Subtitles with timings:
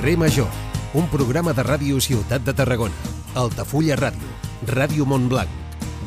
[0.00, 0.48] Carrer Major,
[0.96, 2.96] un programa de ràdio Ciutat de Tarragona,
[3.36, 4.30] Altafulla Ràdio,
[4.64, 5.50] Ràdio Montblanc,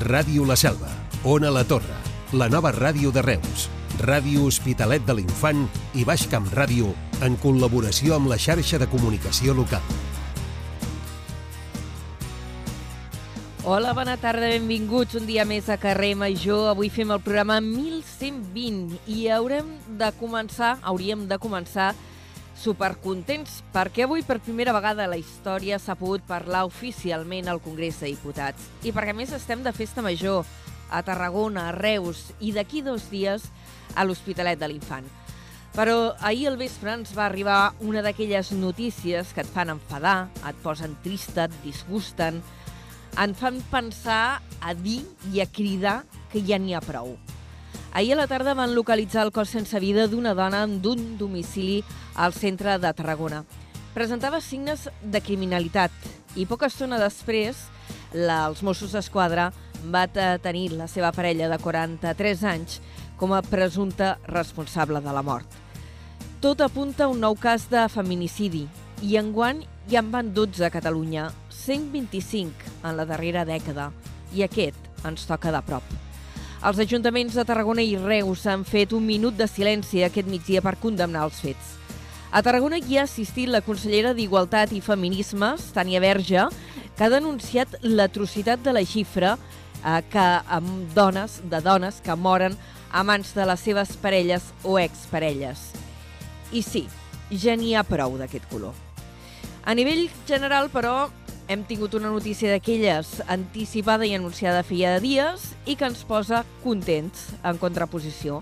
[0.02, 0.90] Ràdio La Selva,
[1.30, 1.94] Ona La Torre,
[2.34, 3.68] la nova ràdio de Reus,
[4.02, 6.90] Ràdio Hospitalet de l'Infant i Baix Camp Ràdio
[7.22, 9.86] en col·laboració amb la xarxa de comunicació local.
[13.62, 16.72] Hola, bona tarda, benvinguts un dia més a Carrer Major.
[16.72, 19.70] Avui fem el programa 1120 i haurem
[20.02, 21.92] de començar, hauríem de començar
[22.64, 28.00] supercontents perquè avui per primera vegada a la història s'ha pogut parlar oficialment al Congrés
[28.00, 30.48] de Diputats i perquè més estem de festa major
[30.94, 33.50] a Tarragona, a Reus i d'aquí dos dies
[33.96, 35.10] a l'Hospitalet de l'Infant.
[35.74, 40.60] Però ahir al vespre ens va arribar una d'aquelles notícies que et fan enfadar, et
[40.62, 42.44] posen trista, et disgusten,
[43.18, 45.02] en fan pensar a dir
[45.34, 47.18] i a cridar que ja n'hi ha prou.
[47.94, 51.84] Ahir a la tarda van localitzar el cos sense vida d'una dona d'un domicili
[52.18, 53.44] al centre de Tarragona.
[53.94, 55.92] Presentava signes de criminalitat
[56.34, 57.60] i poca estona després
[58.18, 59.52] la, els Mossos d'Esquadra
[59.94, 62.80] va tenir la seva parella de 43 anys
[63.22, 65.46] com a presumpte responsable de la mort.
[66.42, 68.64] Tot apunta a un nou cas de feminicidi
[69.06, 69.62] i enguany
[69.92, 71.28] ja en van 12 a Catalunya,
[71.62, 73.92] 125 en la darrera dècada,
[74.34, 75.86] i aquest ens toca de prop.
[76.64, 80.78] Els ajuntaments de Tarragona i Reus han fet un minut de silenci aquest migdia per
[80.80, 81.74] condemnar els fets.
[82.32, 86.46] A Tarragona hi ha assistit la consellera d'Igualtat i Feminismes, Tània Verge,
[86.96, 92.56] que ha denunciat l'atrocitat de la xifra eh, que amb dones, de dones que moren
[92.94, 95.68] a mans de les seves parelles o exparelles.
[96.56, 96.86] I sí,
[97.30, 98.72] ja n'hi ha prou d'aquest color.
[99.68, 101.10] A nivell general, però,
[101.48, 107.30] hem tingut una notícia d'aquelles anticipada i anunciada feia dies i que ens posa contents
[107.44, 108.42] en contraposició.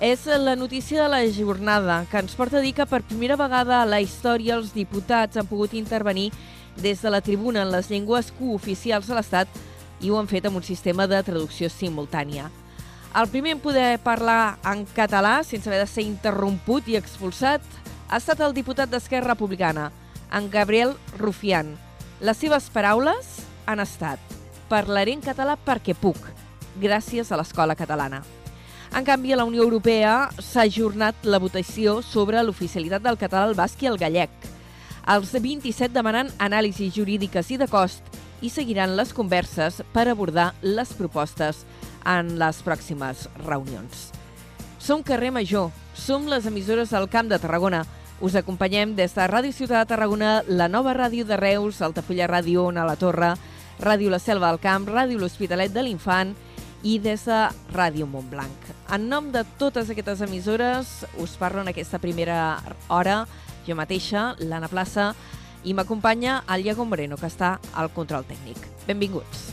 [0.00, 3.80] És la notícia de la jornada que ens porta a dir que per primera vegada
[3.80, 6.30] a la història els diputats han pogut intervenir
[6.78, 9.48] des de la tribuna en les llengües cooficials de l'Estat
[10.00, 12.46] i ho han fet amb un sistema de traducció simultània.
[13.18, 17.64] El primer en poder parlar en català sense haver de ser interromput i expulsat
[18.08, 19.90] ha estat el diputat d'Esquerra Republicana,
[20.30, 21.87] en Gabriel Rufián.
[22.18, 23.26] Les seves paraules
[23.70, 24.18] han estat
[24.66, 26.18] «Parlaré en català perquè puc,
[26.82, 28.24] gràcies a l'escola catalana».
[28.90, 33.54] En canvi, a la Unió Europea s'ha ajornat la votació sobre l'oficialitat del català, el
[33.54, 34.32] basc i el gallec.
[35.06, 38.02] Els 27 demanen anàlisis jurídiques i de cost
[38.42, 41.62] i seguiran les converses per abordar les propostes
[42.02, 44.08] en les pròximes reunions.
[44.82, 47.84] Som carrer Major, som les emissores del Camp de Tarragona.
[48.20, 52.64] Us acompanyem des de Ràdio Ciutat de Tarragona, la nova ràdio de Reus, Altafulla Ràdio,
[52.66, 53.36] Ona la Torre,
[53.78, 56.32] Ràdio La Selva del Camp, Ràdio L'Hospitalet de l'Infant
[56.82, 57.38] i des de
[57.76, 58.72] Ràdio Montblanc.
[58.90, 62.58] En nom de totes aquestes emissores us parlo en aquesta primera
[62.88, 63.20] hora
[63.68, 65.12] jo mateixa, l'Anna Plaça,
[65.62, 68.58] i m'acompanya el Iago Moreno, que està al control tècnic.
[68.88, 69.52] Benvinguts.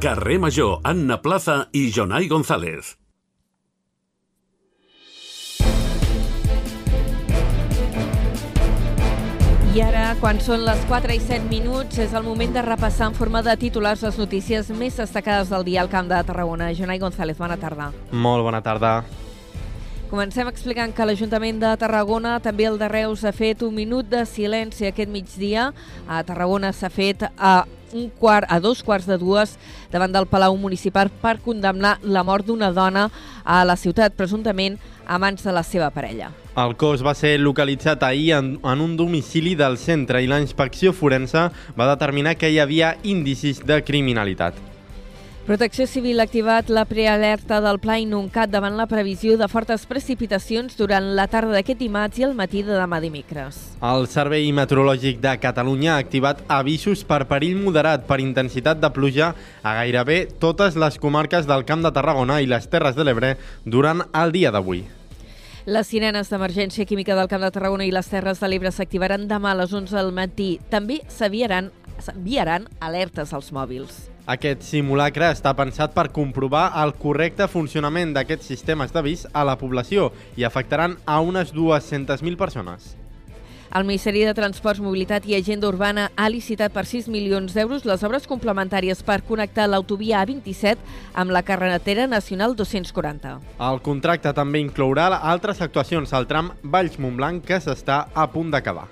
[0.00, 2.99] Carrer Major, Anna Plaza i Jonai González.
[9.70, 13.14] I ara, quan són les 4 i 7 minuts, és el moment de repassar en
[13.14, 16.72] forma de titulars les notícies més destacades del dia al Camp de Tarragona.
[16.74, 17.92] Jonai González, bona tarda.
[18.10, 19.04] Molt bona tarda.
[20.10, 24.24] Comencem explicant que l'Ajuntament de Tarragona, també el de Reus, ha fet un minut de
[24.26, 25.68] silenci aquest migdia.
[26.10, 27.60] A Tarragona s'ha fet a
[27.94, 29.54] un quart, a dos quarts de dues
[29.94, 33.06] davant del Palau Municipal per condemnar la mort d'una dona
[33.44, 36.34] a la ciutat, presumptament a mans de la seva parella.
[36.60, 40.92] El cos va ser localitzat ahir en, en un domicili del centre i la inspecció
[40.92, 41.46] forense
[41.78, 44.58] va determinar que hi havia indicis de criminalitat.
[45.46, 50.76] Protecció Civil ha activat la prealerta del Pla Inuncat davant la previsió de fortes precipitacions
[50.78, 53.56] durant la tarda d'aquest dimarts i el matí de demà dimecres.
[53.80, 59.32] El Servei Meteorològic de Catalunya ha activat avisos per perill moderat per intensitat de pluja
[59.64, 64.04] a gairebé totes les comarques del Camp de Tarragona i les Terres de l'Ebre durant
[64.12, 64.84] el dia d'avui.
[65.66, 69.52] Les sirenes d'emergència química del Camp de Tarragona i les Terres de l'Ebre s'activaran demà
[69.52, 70.54] a les 11 del matí.
[70.72, 71.68] També s'enviaran
[72.80, 74.06] alertes als mòbils.
[74.30, 80.12] Aquest simulacre està pensat per comprovar el correcte funcionament d'aquests sistemes d'avís a la població
[80.40, 82.94] i afectaran a unes 200.000 persones.
[83.72, 88.02] El Ministeri de Transports, Mobilitat i Agenda Urbana ha licitat per 6 milions d'euros les
[88.02, 90.82] obres complementàries per connectar l'autovia A27
[91.22, 93.36] amb la carretera nacional 240.
[93.68, 98.88] El contracte també inclourà altres actuacions al tram Valls-Montblanc que s'està a punt d'acabar.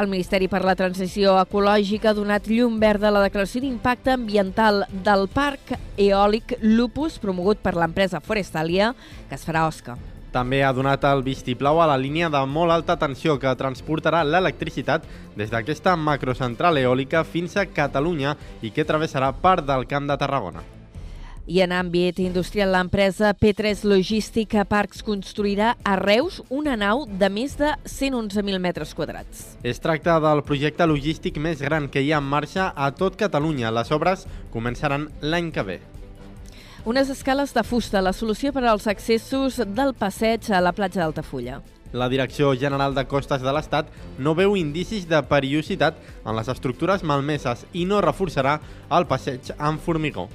[0.00, 4.86] El Ministeri per la Transició Ecològica ha donat llum verda a la declaració d'impacte ambiental
[5.04, 8.94] del parc eòlic Lupus promogut per l'empresa Forestalia,
[9.28, 10.00] que es farà a Osca.
[10.32, 15.04] També ha donat el vistiplau a la línia de molt alta tensió que transportarà l'electricitat
[15.36, 20.64] des d'aquesta macrocentral eòlica fins a Catalunya i que travessarà part del Camp de Tarragona.
[21.46, 27.54] I en àmbit industrial, l'empresa P3 Logística Parcs construirà a Reus una nau de més
[27.54, 29.52] de 111.000 metres quadrats.
[29.62, 33.70] Es tracta del projecte logístic més gran que hi ha en marxa a tot Catalunya.
[33.70, 35.84] Les obres començaran l'any que ve.
[36.86, 41.56] Unes escales de fusta, la solució per als accessos del passeig a la platja d'Altafulla.
[41.90, 43.90] La Direcció General de Costes de l'Estat
[44.22, 48.60] no veu indicis de perillositat en les estructures malmeses i no reforçarà
[49.00, 50.28] el passeig amb formigó.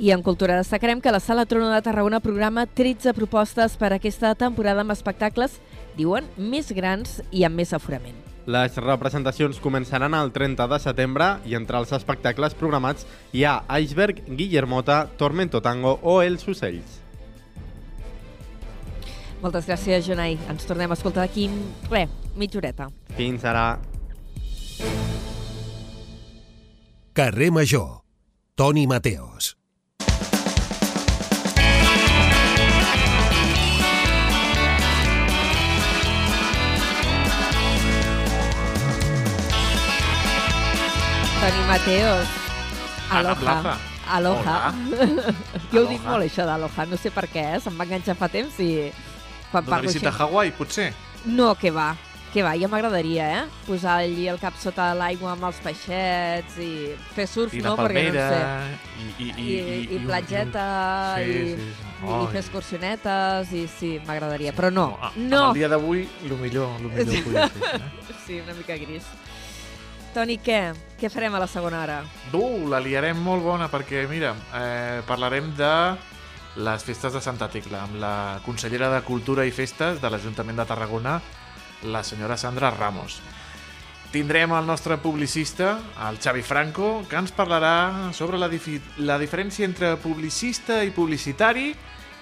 [0.00, 4.32] I en cultura destacarem que la Sala Trono de Tarragona programa 13 propostes per aquesta
[4.34, 5.60] temporada amb espectacles,
[6.00, 8.21] diuen, més grans i amb més aforament.
[8.46, 14.24] Les representacions començaran el 30 de setembre i entre els espectacles programats hi ha Iceberg,
[14.26, 16.98] Guillermota, Tormento Tango o Els Ocells.
[19.42, 20.36] Moltes gràcies, Jonai.
[20.50, 21.48] Ens tornem a escoltar d'aquí,
[21.90, 22.90] res, mitja horeta.
[23.18, 23.66] Fins ara.
[27.12, 28.02] Carrer Major.
[28.54, 29.56] Toni Mateos.
[41.42, 42.28] Toni Mateos.
[43.10, 43.76] Aloha.
[44.08, 44.58] Aloha.
[45.72, 46.86] Jo ho dic molt, això d'Aloha.
[46.86, 47.60] No sé per què, eh?
[47.62, 48.70] Se'm va enganxar fa temps i...
[49.50, 50.22] Quan D'una visita a així...
[50.24, 50.92] Hawaii, potser?
[51.26, 51.90] No, que va.
[52.32, 53.42] Que va, ja m'agradaria, eh?
[53.66, 56.70] Posar allí el cap sota l'aigua amb els peixets i
[57.12, 57.74] fer surf, I no?
[57.76, 59.02] Perquè no palmera, sé.
[59.02, 60.64] i, i, I, i, i un- platgeta,
[61.18, 61.90] Sí, i, sí, sí.
[62.06, 64.54] i, i fer excursionetes, i sí, m'agradaria.
[64.56, 65.42] Però no, a- no.
[65.50, 67.82] Amb el dia d'avui, el millor, el millor podria ser.
[67.82, 68.16] Eh?
[68.24, 69.10] Sí, una mica gris.
[70.16, 70.62] Toni, què?
[71.02, 71.96] Què farem a la segona hora?
[72.30, 75.70] Du, la liarem molt bona perquè, mira, eh, parlarem de
[76.62, 78.12] les festes de Santa Tecla amb la
[78.46, 81.16] consellera de Cultura i Festes de l'Ajuntament de Tarragona,
[81.90, 83.18] la senyora Sandra Ramos.
[84.12, 89.66] Tindrem el nostre publicista, el Xavi Franco, que ens parlarà sobre la, difi la diferència
[89.66, 91.72] entre publicista i publicitari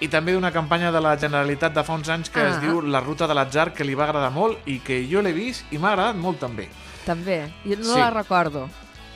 [0.01, 2.49] i també d'una campanya de la Generalitat de fa uns anys que Ah.
[2.55, 5.33] es diu La Ruta de l'Atzar, que li va agradar molt i que jo l'he
[5.37, 6.69] vist i m'ha agradat molt també.
[7.05, 7.51] També.
[7.65, 7.99] Jo no Sí.
[7.99, 8.69] la recordo.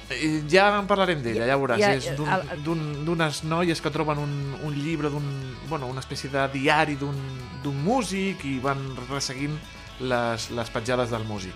[0.10, 1.80] Eh, Ja en parlarem d'ella, ja veuràs.
[1.80, 5.26] Ja, és d'un- el- d'un- d'unes noies que troben un, un llibre d'un...
[5.68, 7.16] Bueno, una espècie de diari d'un
[7.64, 8.78] d'un músic i van
[9.10, 9.56] resseguint
[10.00, 11.56] les, les petjades del músic.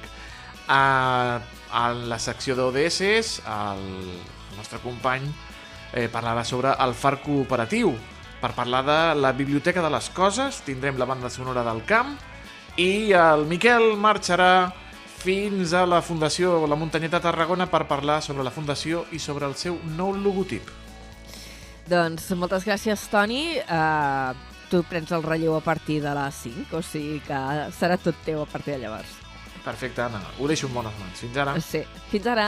[0.68, 1.40] A,
[1.72, 3.02] a la secció d'ODS,
[3.46, 3.84] el,
[4.52, 5.24] el nostre company
[5.94, 7.94] eh, parlarà sobre el far cooperatiu.
[8.42, 12.16] Per parlar de la Biblioteca de les Coses, tindrem la banda sonora del camp
[12.78, 14.72] i el Miquel marxarà
[15.20, 19.56] fins a la Fundació La Muntanyeta Tarragona per parlar sobre la Fundació i sobre el
[19.60, 20.70] seu nou logotip.
[21.90, 23.60] Doncs moltes gràcies, Toni.
[23.66, 24.32] Uh,
[24.70, 27.40] tu prens el relleu a partir de les 5, o sigui que
[27.76, 29.18] serà tot teu a partir de llavors.
[29.66, 30.22] Perfecte, Anna.
[30.40, 31.20] Ho deixo en bones mans.
[31.20, 31.58] Fins ara.
[31.62, 31.84] Sí.
[32.12, 32.48] Fins ara.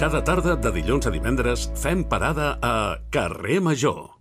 [0.00, 4.19] Cada tarda de dilluns a divendres fem parada a Carrer Major.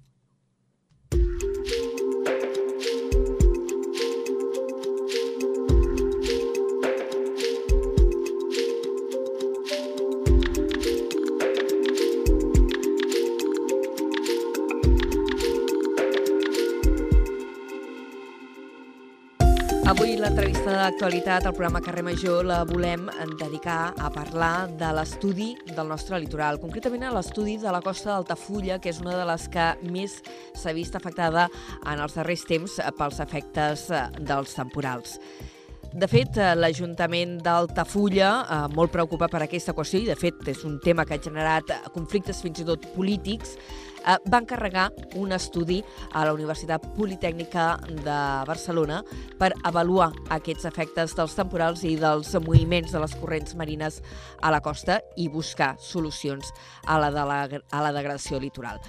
[20.69, 23.07] L'entrevista d'actualitat al programa Carrer Major la volem
[23.39, 28.77] dedicar a parlar de l'estudi del nostre litoral, concretament a l'estudi de la costa d'Altafulla,
[28.79, 30.19] que és una de les que més
[30.53, 31.47] s'ha vist afectada
[31.85, 35.17] en els darrers temps pels efectes eh, dels temporals.
[35.89, 40.63] De fet, eh, l'Ajuntament d'Altafulla, eh, molt preocupat per aquesta qüestió, i de fet és
[40.65, 43.57] un tema que ha generat conflictes fins i tot polítics,
[43.99, 44.89] eh, va encarregar
[45.19, 45.79] un estudi
[46.11, 49.01] a la Universitat Politècnica de Barcelona
[49.39, 54.01] per avaluar aquests efectes dels temporals i dels moviments de les corrents marines
[54.41, 56.53] a la costa i buscar solucions
[56.85, 58.79] a la, de la, a la degradació litoral.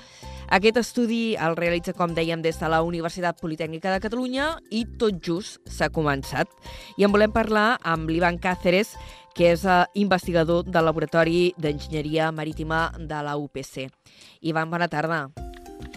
[0.50, 5.20] Aquest estudi el realitza, com dèiem, des de la Universitat Politècnica de Catalunya i tot
[5.22, 6.50] just s'ha començat.
[6.98, 8.96] I en volem parlar amb l'Ivan Cáceres,
[9.34, 13.88] que és eh, investigador del Laboratori d'Enginyeria Marítima de la UPC.
[14.40, 15.28] Ivan, bona tarda.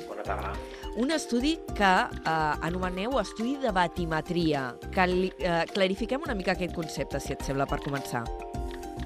[0.07, 0.53] Bona tarda.
[0.95, 4.67] Un estudi que eh, anomeneu estudi de batimetria.
[4.93, 8.21] Cali eh, clarifiquem una mica aquest concepte, si et sembla, per començar.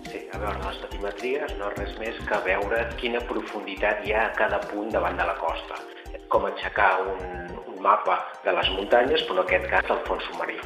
[0.10, 4.25] Sí, a veure, les batimetries no és res més que veure quina profunditat hi ha
[4.27, 5.79] a cada punt davant de la costa.
[6.27, 10.60] Com aixecar un, un mapa de les muntanyes, però en aquest cas el fons submarí.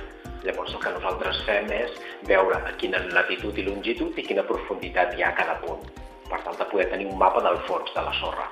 [0.46, 5.14] Llavors el que nosaltres fem és veure a quina latitud i longitud i quina profunditat
[5.16, 5.86] hi ha a cada punt,
[6.30, 8.50] per tal de poder tenir un mapa del fons de la sorra.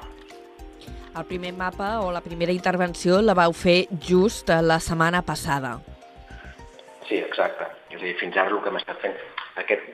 [1.18, 5.80] El primer mapa o la primera intervenció la vau fer just eh, la setmana passada.
[7.10, 7.66] Sí, exacte.
[7.90, 9.18] És a dir, fins ara el que hem estat fent
[9.60, 9.88] aquest,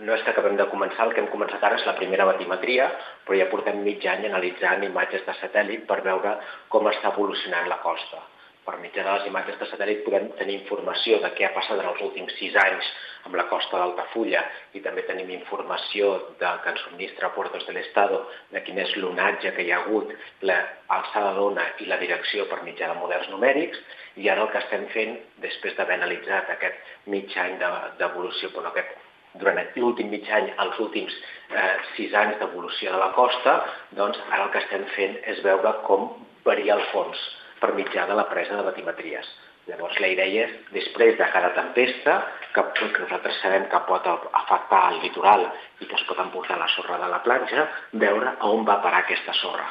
[0.00, 2.88] no és que acabem de començar, el que hem començat ara és la primera batimetria,
[3.26, 6.38] però ja portem mig any analitzant imatges de satèl·lit per veure
[6.72, 8.22] com està evolucionant la costa.
[8.64, 11.88] Per mitjà de les imatges de satèl·lit podem tenir informació de què ha passat en
[11.90, 12.86] els últims sis anys
[13.28, 14.40] amb la costa d'Altafulla
[14.78, 18.22] i també tenim informació de, que ens subministra Puertos de l'Estado
[18.54, 20.12] de quin és l'onatge que hi ha hagut,
[20.48, 23.84] l'alçada d'ona i la direcció per mitjà de models numèrics
[24.24, 27.56] i ara el que estem fent, després d'haver analitzat aquest mig any
[28.00, 28.96] d'evolució, de, aquest,
[29.44, 31.20] durant l'últim mig any, els últims
[31.52, 33.60] eh, sis anys d'evolució de la costa,
[34.00, 36.12] doncs ara el que estem fent és veure com
[36.48, 37.24] varia el fons
[37.60, 39.28] per mitjà de la presa de batimetries.
[39.64, 42.18] Llavors la idea és, després de cada tempesta,
[42.52, 45.46] que, que nosaltres sabem que pot afectar el litoral
[45.80, 49.00] i que es pot emportar la sorra de la platja, veure a on va parar
[49.04, 49.70] aquesta sorra.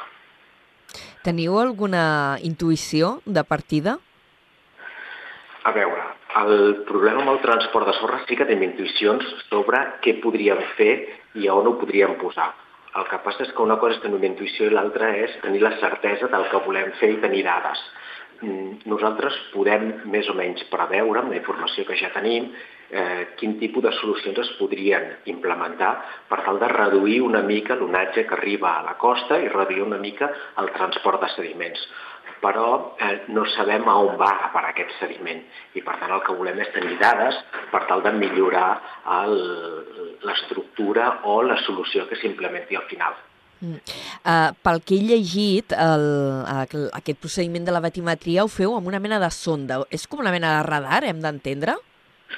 [1.24, 2.02] Teniu alguna
[2.44, 3.96] intuïció de partida?
[5.64, 6.02] A veure,
[6.42, 10.92] el problema amb el transport de sorra sí que tenim intuïcions sobre què podríem fer
[11.40, 12.50] i a on ho podríem posar.
[13.00, 15.62] El que passa és que una cosa és tenir una intuïció i l'altra és tenir
[15.64, 17.80] la certesa del que volem fer i tenir dades.
[18.44, 22.50] Mm, nosaltres podem més o menys preveure, amb la informació que ja tenim,
[22.90, 25.92] eh, quin tipus de solucions es podrien implementar
[26.28, 29.98] per tal de reduir una mica l'onatge que arriba a la costa i reduir una
[29.98, 30.30] mica
[30.62, 31.86] el transport de sediments
[32.44, 32.68] però
[33.00, 35.40] eh, no sabem a on va parar aquest sediment
[35.74, 37.38] i per tant el que volem és tenir dades
[37.72, 38.70] per tal de millorar
[40.28, 43.16] l'estructura o la solució que s'implementi al final.
[43.64, 46.04] Uh, pel que he llegit, el,
[46.52, 49.80] el, aquest procediment de la batimetria ho feu amb una mena de sonda.
[49.94, 51.78] És com una mena de radar, hem d'entendre?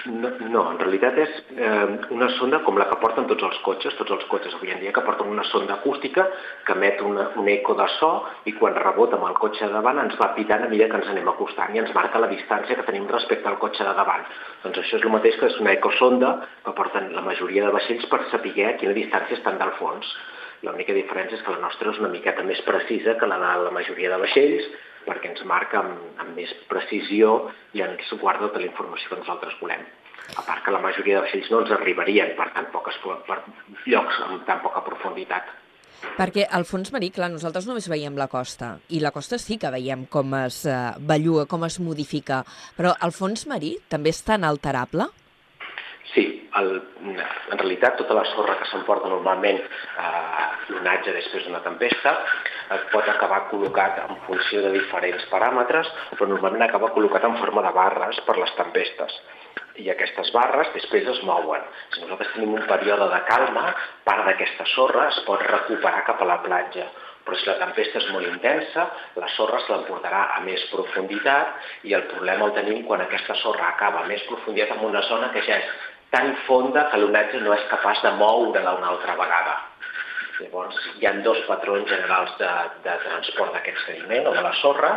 [0.07, 3.97] No, no, en realitat és eh, una sonda com la que porten tots els cotxes,
[3.99, 6.27] tots els cotxes avui en dia, que porten una sonda acústica
[6.67, 8.11] que emet una, un eco de so
[8.47, 11.11] i quan rebota amb el cotxe de davant ens va pitant a mesura que ens
[11.13, 14.25] anem acostant i ens marca la distància que tenim respecte al cotxe de davant.
[14.63, 16.33] Doncs això és el mateix que és una ecosonda
[16.65, 20.13] que porten la majoria de vaixells per saber a quina distància estan del fons.
[20.67, 23.75] L'única diferència és que la nostra és una miqueta més precisa que la de la
[23.75, 24.69] majoria de vaixells,
[25.07, 27.37] perquè ens marca amb, amb més precisió
[27.77, 29.85] i ens guarda tota la informació que nosaltres volem.
[30.35, 32.99] A part que la majoria de vaixells no ens arribarien per, tan poques,
[33.29, 33.39] per
[33.87, 35.53] llocs amb tan poca profunditat.
[36.17, 39.71] Perquè al fons marí, clar, nosaltres només veiem la costa, i la costa sí que
[39.73, 42.43] veiem com es eh, com es modifica,
[42.77, 45.09] però el fons marí també és tan alterable?
[46.15, 46.69] Sí, el,
[47.03, 52.13] en realitat tota la sorra que s'emporta normalment eh, l'onatge després d'una tempesta
[52.77, 57.65] es pot acabar col·locat en funció de diferents paràmetres, però normalment acaba col·locat en forma
[57.67, 59.19] de barres per les tempestes
[59.83, 61.67] i aquestes barres després es mouen.
[61.93, 63.67] Si nosaltres tenim un període de calma,
[64.07, 66.89] part d'aquesta sorra es pot recuperar cap a la platja
[67.27, 68.85] però si la tempesta és molt intensa,
[69.19, 73.73] la sorra se l'emportarà a més profunditat i el problema el tenim quan aquesta sorra
[73.73, 75.73] acaba a més profunditat en una zona que ja és
[76.17, 79.57] tan fonda que l'onatge no és capaç de moure-la una altra vegada.
[80.37, 82.53] Llavors, hi ha dos patrons generals de,
[82.85, 84.91] de transport d'aquest sediment o de la sorra,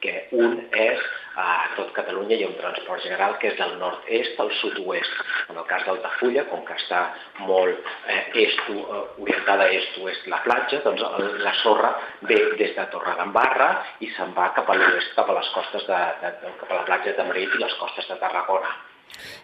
[0.00, 1.02] que un és
[1.36, 5.18] a tot Catalunya hi ha un transport general que és del nord-est al sud-oest.
[5.52, 7.02] En el cas d'Altafulla, com que està
[7.44, 11.04] molt eh, est, eh, orientada est-oest la platja, doncs
[11.44, 11.92] la sorra
[12.32, 16.02] ve des de Torredembarra i se'n va cap a l'oest, cap a les costes de,
[16.24, 18.76] de, cap a la platja de Marit i les costes de Tarragona.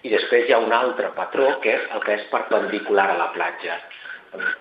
[0.02, 3.32] I després hi ha un altre patró que és el que és perpendicular a la
[3.36, 3.80] platja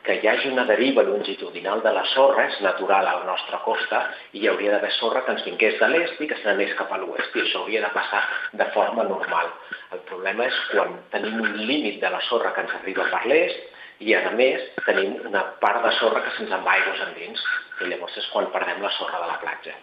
[0.03, 4.01] que hi hagi una deriva longitudinal de la sorra és natural a la nostra costa
[4.35, 6.91] i hi hauria d'haver sorra que ens vingués de l'est i que se n'anés cap
[6.91, 8.21] a l'oest i això hauria de passar
[8.61, 9.53] de forma normal.
[9.95, 14.03] El problema és quan tenim un límit de la sorra que ens arriba per l'est
[14.09, 17.47] i a més tenim una part de sorra que se'ns en va aigües endins
[17.79, 19.77] i llavors és quan perdem la sorra de la platja.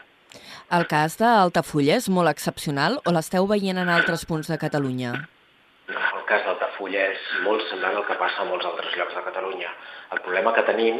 [0.68, 5.14] El cas d'Altafulla és molt excepcional o l'esteu veient en altres punts de Catalunya?
[5.88, 9.70] El cas d'Altafulla és molt semblant al que passa a molts altres llocs de Catalunya.
[10.12, 10.98] El problema que tenim,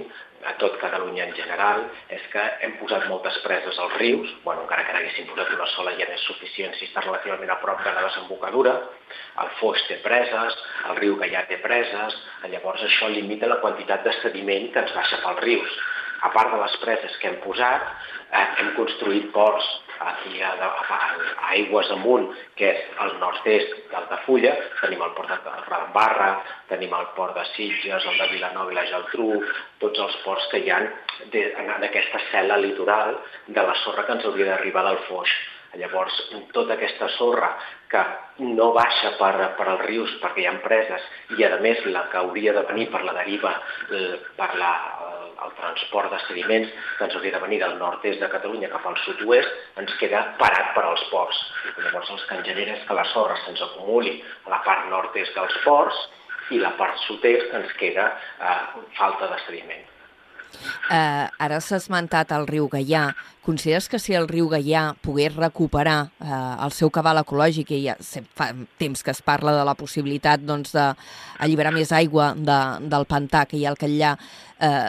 [0.48, 1.84] a tot Catalunya en general,
[2.16, 5.92] és que hem posat moltes preses als rius, bueno, encara que n'haguéssim posat una sola
[6.00, 8.76] ja n'és suficient si està relativament a prop de la desembocadura,
[9.44, 10.56] el Foix té preses,
[10.88, 12.16] el riu Gaià té preses,
[12.48, 15.80] llavors això limita la quantitat de sediment que ens baixa pels rius.
[16.18, 17.84] A part de les preses que hem posat,
[18.32, 19.66] hem construït ports
[19.98, 20.98] aquí a, a, a
[21.54, 26.30] aigües amunt, que és el nord-est d'Altafulla, tenim el port de Radembarra,
[26.70, 29.30] tenim el port de Sitges, el de Vilanova i la Geltrú,
[29.82, 30.80] tots els ports que hi ha
[31.82, 33.16] d'aquesta cel·la litoral
[33.46, 35.34] de la sorra que ens hauria d'arribar del Foix.
[35.76, 36.14] Llavors,
[36.54, 37.50] tota aquesta sorra
[37.92, 38.00] que
[38.40, 41.04] no baixa per, per als rius perquè hi ha preses
[41.36, 43.52] i, a més, la que hauria de venir per la deriva,
[44.38, 44.72] per la,
[45.44, 48.96] el transport de sediments que ens hauria de venir del nord-est de Catalunya cap al
[49.04, 51.42] sud-oest, ens queda parat per als ports.
[51.76, 55.36] Llavors el que en genera és que la sorra se'ns acumuli a la part nord-est
[55.36, 56.00] dels ports
[56.56, 58.10] i la part sud-est ens queda
[58.40, 58.58] eh,
[58.98, 59.86] falta de sediment.
[60.90, 63.08] Eh, ara s'ha esmentat el riu Gaià.
[63.44, 66.28] Consideres que si el riu Gaià pogués recuperar eh,
[66.64, 67.96] el seu cabal ecològic, i ja
[68.36, 68.50] fa
[68.80, 73.58] temps que es parla de la possibilitat doncs, d'alliberar més aigua de, del pantà que
[73.58, 74.14] hi ha al Catllà,
[74.60, 74.88] eh,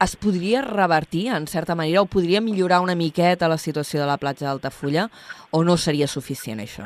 [0.00, 4.18] es podria revertir, en certa manera, o podria millorar una miqueta la situació de la
[4.20, 5.08] platja d'Altafulla,
[5.50, 6.84] o no seria suficient això?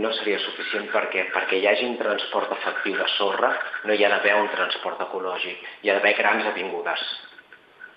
[0.00, 3.50] No seria suficient perquè perquè hi hagi un transport efectiu de sorra
[3.84, 7.02] no hi ha d'haver un transport ecològic, hi ha d'haver grans avingudes.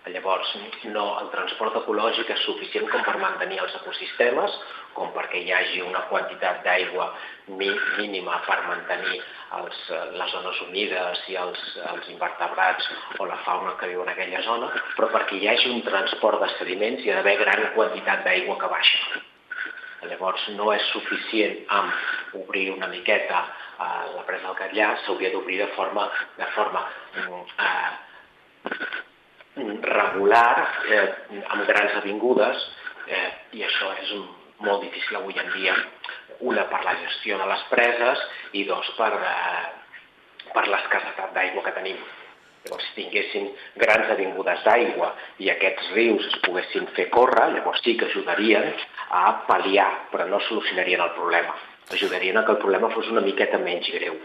[0.09, 0.51] Llavors,
[0.89, 4.55] no, el transport ecològic és suficient com per mantenir els ecosistemes,
[4.97, 7.11] com perquè hi hagi una quantitat d'aigua
[7.59, 9.21] mínima per mantenir
[9.59, 9.81] els,
[10.17, 14.71] les zones humides i els, els invertebrats o la fauna que viu en aquella zona,
[14.97, 18.73] però perquè hi hagi un transport de sediments hi ha d'haver gran quantitat d'aigua que
[18.73, 19.21] baixa.
[20.10, 25.60] Llavors no és suficient amb obrir una miqueta eh, la presa del Catllà, s'hauria d'obrir
[25.62, 26.86] de forma, de forma
[27.17, 27.91] mm, eh,
[29.55, 30.55] regular,
[30.89, 31.08] eh,
[31.53, 32.70] amb grans avingudes,
[33.08, 34.15] eh, i això és
[34.65, 35.75] molt difícil avui en dia.
[36.51, 38.25] Una per la gestió de les preses
[38.58, 42.01] i dos per, eh, per l'escassetat d'aigua que tenim.
[42.65, 43.48] Llavors, si tinguéssim
[43.82, 45.08] grans avingudes d'aigua
[45.41, 48.70] i aquests rius es poguessin fer córrer, llavors sí que ajudarien
[49.10, 51.56] a pal·liar, però no solucionarien el problema.
[51.91, 54.20] Ajudarien a que el problema fos una miqueta menys greu.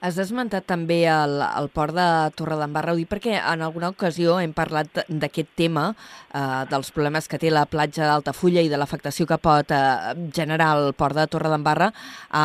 [0.00, 2.06] Has esmentat també el, el port de
[2.38, 5.90] Torredembarra, ho dic perquè en alguna ocasió hem parlat d'aquest tema,
[6.32, 10.70] eh, dels problemes que té la platja d'Altafulla i de l'afectació que pot eh, generar
[10.78, 11.90] el port de Torredembarra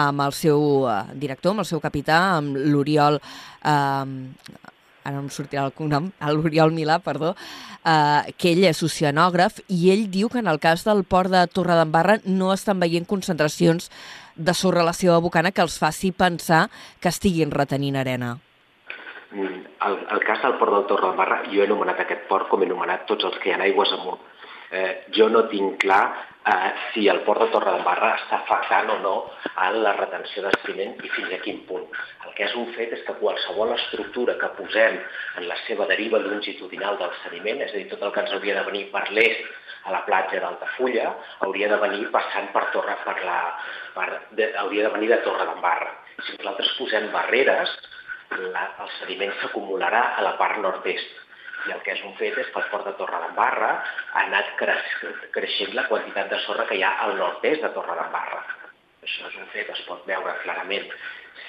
[0.02, 3.22] amb el seu eh, director, amb el seu capità, amb l'Oriol...
[3.64, 4.74] Eh,
[5.06, 7.36] ara em sortirà el cognom, l'Oriol Milà, perdó,
[7.86, 11.46] eh, que ell és oceanògraf i ell diu que en el cas del port de
[11.48, 13.92] Torredembarra no estan veient concentracions
[14.36, 18.38] de la seva bocana que els faci pensar que estiguin retenint arena?
[19.32, 22.66] Mm, el, el cas del port del Torredembarra, jo he anomenat aquest port com he
[22.66, 24.20] anomenat tots els que hi ha aigües amunt.
[24.72, 29.16] Eh, jo no tinc clar eh, si el port de Torredembarra està afectant o no
[29.56, 31.86] a la retenció de sediment i fins a quin punt.
[32.26, 35.00] El que és un fet és que qualsevol estructura que posem
[35.42, 38.60] en la seva deriva longitudinal del sediment, és a dir, tot el que ens hauria
[38.60, 39.46] de venir per l'est
[39.86, 41.12] a la platja d'Altafulla
[41.46, 43.40] hauria de venir passant per Torre, per la,
[43.98, 45.92] per, de, hauria de venir de Torre d'Embarra.
[46.26, 47.76] Si nosaltres posem barreres,
[48.54, 51.25] la, el sediment s'acumularà a la part nord-est.
[51.66, 53.72] I el que és un fet és que el port de Torre d'Embarra
[54.14, 54.96] ha anat creix,
[55.36, 58.42] creixent la quantitat de sorra que hi ha al nord-est de Torre d'Embarra.
[59.06, 60.90] Això és un fet, es pot veure clarament.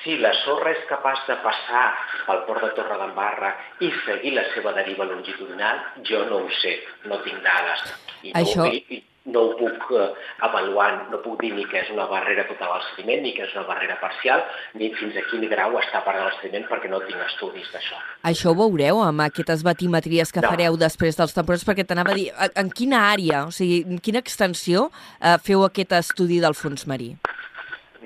[0.02, 1.84] Si la sorra és capaç de passar
[2.26, 3.52] pel port de Torredembarra
[3.82, 6.76] i seguir la seva deriva longitudinal, jo no ho sé,
[7.10, 7.86] no tinc dades.
[8.22, 8.66] I no, Això...
[8.70, 9.02] i,
[9.32, 10.08] no ho puc uh,
[10.46, 13.54] avaluar, no puc dir ni que és una barrera total al sediment, ni que és
[13.56, 14.44] una barrera parcial,
[14.78, 18.00] ni fins a quin grau està parant el sediment, perquè no tinc estudis d'això.
[18.30, 20.52] Això ho veureu amb aquestes batimetries que no.
[20.54, 24.22] fareu després dels temporals, perquè t'anava a dir, en quina àrea, o sigui, en quina
[24.22, 27.14] extensió uh, feu aquest estudi del fons marí?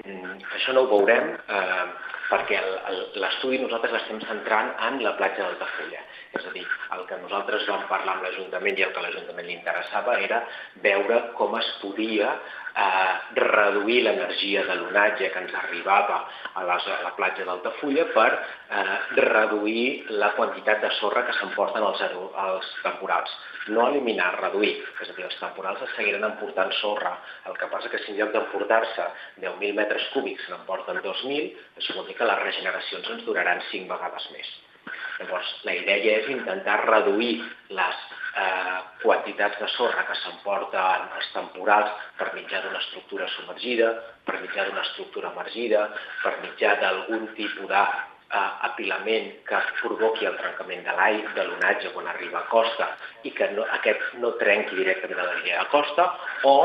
[0.01, 1.89] Mm, això no ho veurem eh,
[2.31, 2.61] perquè
[3.21, 6.01] l'estudi nosaltres l'estem centrant en la platja d'Altafulla.
[6.39, 6.63] És a dir,
[6.95, 10.45] el que nosaltres vam parlar amb l'Ajuntament i el que l'Ajuntament li interessava era
[10.85, 16.21] veure com es podia eh, reduir l'energia de l'onatge que ens arribava
[16.55, 19.85] a, les, a la platja d'Altafulla per eh, reduir
[20.23, 22.07] la quantitat de sorra que s'emporten els,
[22.47, 23.35] els temporals.
[23.75, 24.77] No eliminar, reduir.
[25.03, 27.17] És a dir, els temporals es seguiran emportant sorra.
[27.51, 29.11] El que passa que si en lloc d'emportar-se
[29.43, 34.35] 10.000 metres cúbics n'emporten 2.000, això vol dir que les regeneracions ens duraran 5 vegades
[34.39, 34.60] més.
[35.21, 37.35] Llavors, la idea és intentar reduir
[37.77, 38.05] les
[38.41, 43.91] eh, quantitats de sorra que s'emporten els temporals per mitjà d'una estructura submergida,
[44.25, 45.89] per mitjà d'una estructura emergida,
[46.23, 51.93] per mitjà d'algun tipus de eh, apilament que provoqui el trencament de l'aire, de l'onatge
[51.97, 52.89] quan arriba a costa
[53.29, 56.09] i que no, aquest no trenqui directament a la línia de costa,
[56.49, 56.57] o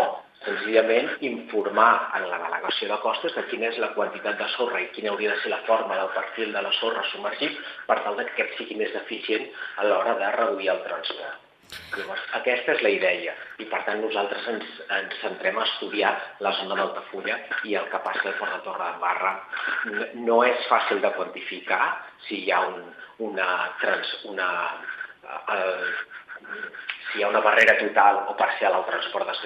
[0.45, 4.91] senzillament informar en la delegació de costes de quina és la quantitat de sorra i
[4.95, 7.57] quina hauria de ser la forma del perfil de la sorra submergit
[7.89, 9.49] per tal que aquest sigui més eficient
[9.81, 11.41] a l'hora de reduir el transport.
[11.95, 16.11] Llavors, aquesta és la idea i per tant nosaltres ens, ens centrem a estudiar
[16.45, 17.37] la zona d'Altafulla
[17.69, 19.31] i el que passa Port de Torre de Barra.
[20.27, 21.81] No és fàcil de quantificar
[22.27, 22.83] si hi ha un,
[23.29, 23.47] una,
[23.81, 24.49] trans, una,
[25.55, 25.89] el,
[27.11, 29.37] si hi ha una barrera total o parcial al transport de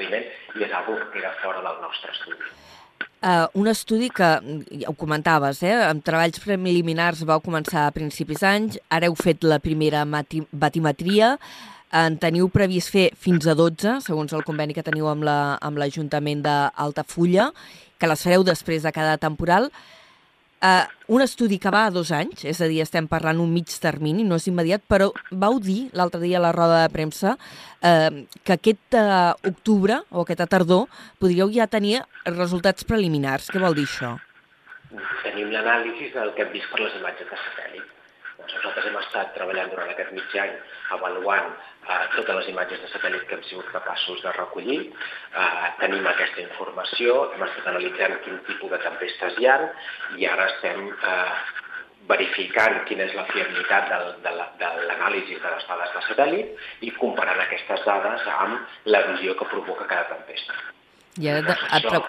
[0.57, 2.51] i és una que queda fora del nostre estudi.
[3.19, 4.27] Uh, un estudi que,
[4.79, 9.43] ja ho comentaves, eh, amb treballs preliminars vau començar a principis d'anys, ara heu fet
[9.43, 11.33] la primera batimetria,
[11.91, 16.69] en teniu previst fer fins a 12, segons el conveni que teniu amb l'Ajuntament la,
[16.77, 17.49] d'Altafulla,
[17.99, 19.67] que les fareu després de cada temporal.
[20.59, 20.83] Uh,
[21.15, 24.25] un estudi que va a dos anys, és a dir, estem parlant un mig termini,
[24.27, 28.09] no és immediat, però vau dir l'altre dia a la roda de premsa uh,
[28.43, 30.89] que aquest uh, octubre o aquesta tardor
[31.23, 33.47] podríeu ja tenir resultats preliminars.
[33.47, 34.17] Què vol dir això?
[35.23, 37.98] Tenim l'anàlisi del que hem vist per les imatges de satèl·lit.
[38.49, 40.53] Doncs nosaltres hem estat treballant durant aquest mig any
[40.95, 44.79] avaluant eh, totes les imatges de satèl·lit que hem sigut capaços de recollir.
[44.89, 49.57] Eh, tenim aquesta informació, hem estat analitzant quin tipus de tempestes hi ha
[50.17, 51.37] i ara estem eh,
[52.09, 57.45] verificant quina és la fiabilitat del, de l'anàlisi de les dades de satèl·lit i comparant
[57.45, 60.57] aquestes dades amb l'erosió que provoca cada tempesta.
[61.21, 62.01] I ara et, pre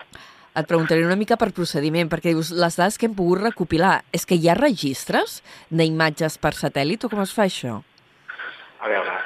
[0.57, 4.27] et preguntaré una mica per procediment, perquè dius, les dades que hem pogut recopilar, és
[4.27, 7.81] que hi ha registres d'imatges per satèl·lit o com es fa això?
[8.81, 9.17] A veure,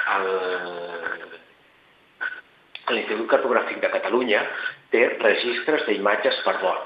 [2.92, 4.42] l'Institut Cartogràfic de Catalunya
[4.92, 6.82] té registres d'imatges per vol.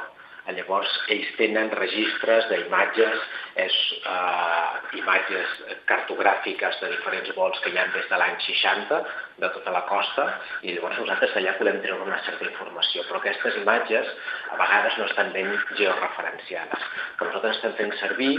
[0.49, 3.25] Llavors, ells tenen registres d'imatges,
[3.65, 3.75] és,
[4.09, 5.59] eh, imatges
[5.91, 9.03] cartogràfiques de diferents vols que hi ha des de l'any 60,
[9.39, 10.25] de tota la costa,
[10.67, 13.05] i llavors nosaltres allà podem treure una certa informació.
[13.09, 14.11] Però aquestes imatges
[14.51, 16.87] a vegades no estan ben georreferenciades.
[17.09, 18.33] El que nosaltres estem fent servir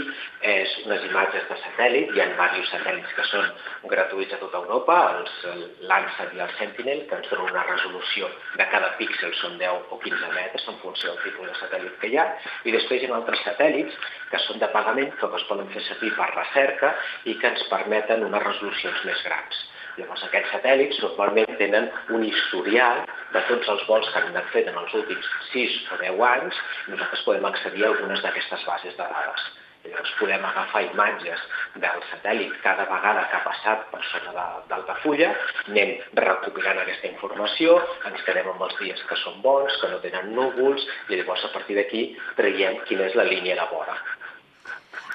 [0.52, 3.48] és unes imatges de satèl·lit, hi ha diversos satèl·lits que són
[3.94, 8.28] gratuïts a tota Europa, els Landsat i el Sentinel, que ens donen una resolució
[8.60, 12.12] de cada píxel, són 10 o 15 metres en funció del tipus de satèl·lit que
[12.12, 12.28] hi ha,
[12.68, 13.96] i després hi ha altres satèl·lits
[14.30, 18.28] que són de pagament, que es poden fer servir per recerca i que ens permeten
[18.28, 19.66] unes resolucions més grans.
[20.00, 23.02] Llavors, aquests satèl·lits normalment tenen un historial
[23.34, 26.60] de tots els vols que han anat fet en els últims 6 o 10 anys
[26.86, 29.50] i nosaltres podem accedir a algunes d'aquestes bases de dades.
[29.84, 31.44] Llavors podem agafar imatges
[31.82, 35.30] del satèl·lit cada vegada que ha passat per sota d'Altafulla,
[35.72, 37.78] anem recopilant aquesta informació,
[38.10, 41.52] ens quedem amb els dies que són bons, que no tenen núvols, i llavors a
[41.56, 42.04] partir d'aquí
[42.40, 43.96] traiem quina és la línia de vora.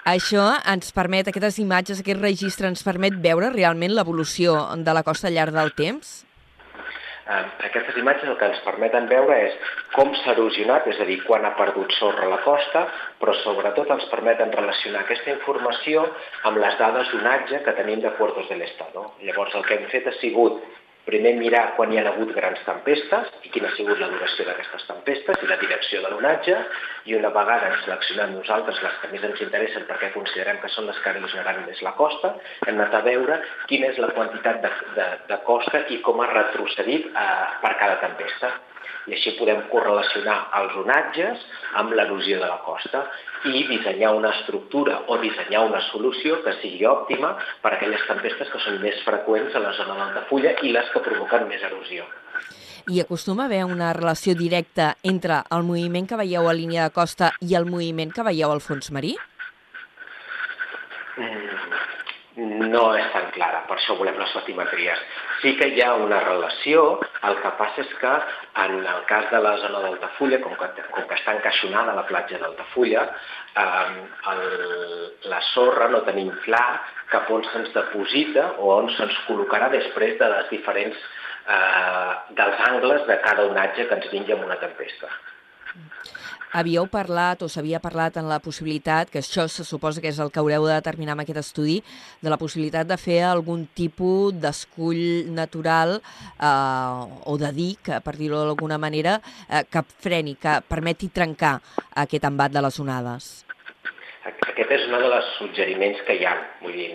[0.05, 4.53] Això ens permet, aquestes imatges, aquest registre, ens permet veure realment l'evolució
[4.85, 6.11] de la costa al llarg del temps?
[7.25, 9.55] Eh, aquestes imatges el que ens permeten veure és
[9.95, 12.85] com s'ha erosionat, és a dir, quan ha perdut sorra la costa,
[13.17, 16.05] però sobretot ens permeten relacionar aquesta informació
[16.51, 19.07] amb les dades d'onatge que tenim de Puertos del Estado.
[19.25, 20.61] Llavors el que hem fet ha sigut
[21.05, 24.85] primer mirar quan hi ha hagut grans tempestes i quina ha sigut la duració d'aquestes
[24.89, 26.57] tempestes i la direcció de l'onatge
[27.11, 30.89] i una vegada hem seleccionat nosaltres les que més ens interessen perquè considerem que són
[30.89, 33.41] les que erosionaran més la costa, hem anat a veure
[33.71, 37.27] quina és la quantitat de, de, de costa i com ha retrocedit eh,
[37.61, 38.55] per cada tempesta
[39.07, 41.43] i així podem correlacionar els onatges
[41.81, 43.05] amb l'erosió de la costa
[43.45, 48.49] i dissenyar una estructura o dissenyar una solució que sigui òptima per a aquelles tempestes
[48.51, 52.07] que són més freqüents a la zona d'Altafulla i les que provoquen més erosió.
[52.89, 56.93] I acostuma a haver una relació directa entre el moviment que veieu a línia de
[56.93, 59.15] costa i el moviment que veieu al fons marí?
[61.17, 61.94] Mm,
[62.37, 65.03] no és tan clara, per això volem les batimetries
[65.45, 66.83] sí que hi ha una relació,
[67.27, 68.13] el que passa és que
[68.63, 72.39] en el cas de la zona d'Altafulla, com, que, com que està encaixonada la platja
[72.41, 73.03] d'Altafulla,
[73.63, 74.43] eh, el,
[75.31, 80.31] la sorra no tenim clar cap on se'ns deposita o on se'ns col·locarà després de
[80.33, 85.13] les diferents eh, dels angles de cada onatge que ens vingui amb una tempesta
[86.55, 90.31] havíeu parlat o s'havia parlat en la possibilitat, que això se suposa que és el
[90.31, 91.81] que haureu de determinar amb aquest estudi,
[92.23, 98.45] de la possibilitat de fer algun tipus d'escull natural eh, o de dic, per dir-ho
[98.45, 101.59] d'alguna manera, eh, que freni, que permeti trencar
[102.05, 103.44] aquest embat de les onades.
[104.55, 106.31] Aquest és un dels suggeriments que hi ha.
[106.61, 106.85] Vull dir,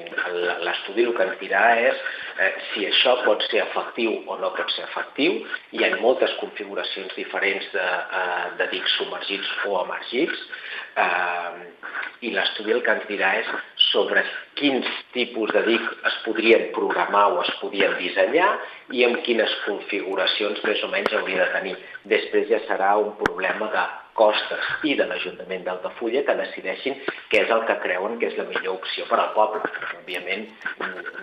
[0.65, 1.99] l'estudi el que ens dirà és
[2.41, 5.43] eh, si això pot ser efectiu o no pot ser efectiu.
[5.77, 7.85] Hi ha moltes configuracions diferents de,
[8.21, 10.41] eh, de dics submergits o emergits
[11.05, 11.69] eh,
[12.25, 13.53] i l'estudi el que ens dirà és
[13.91, 14.23] sobre
[14.59, 18.51] quins tipus de dic es podrien programar o es podrien dissenyar
[18.97, 21.75] i amb quines configuracions més o menys hauria de tenir.
[22.13, 23.87] Després ja serà un problema de
[24.21, 26.99] Costes i de l'Ajuntament d'Altafulla que decideixin
[27.31, 29.63] què és el que creuen que és la millor opció per al poble.
[30.01, 30.47] Òbviament,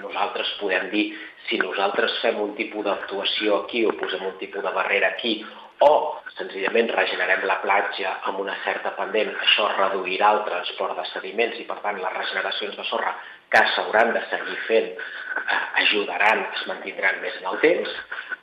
[0.02, 1.06] nosaltres podem dir
[1.50, 5.40] si nosaltres fem un tipus d'actuació aquí o posem un tipus de barrera aquí
[5.86, 11.58] o senzillament regenerem la platja amb una certa pendent, això reduirà el transport de sediments
[11.62, 13.13] i per tant les regeneracions de sorra
[13.54, 17.94] que s'hauran de seguir fent eh, ajudaran, es mantindran més en el temps,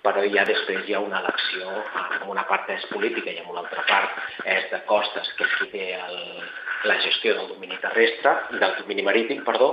[0.04, 1.70] però ja després hi ha una elecció,
[2.18, 5.58] en una part és política i en una altra part és de costes, que és
[5.58, 6.22] qui té el,
[6.90, 9.70] la gestió del domini terrestre, del domini marítim, perdó,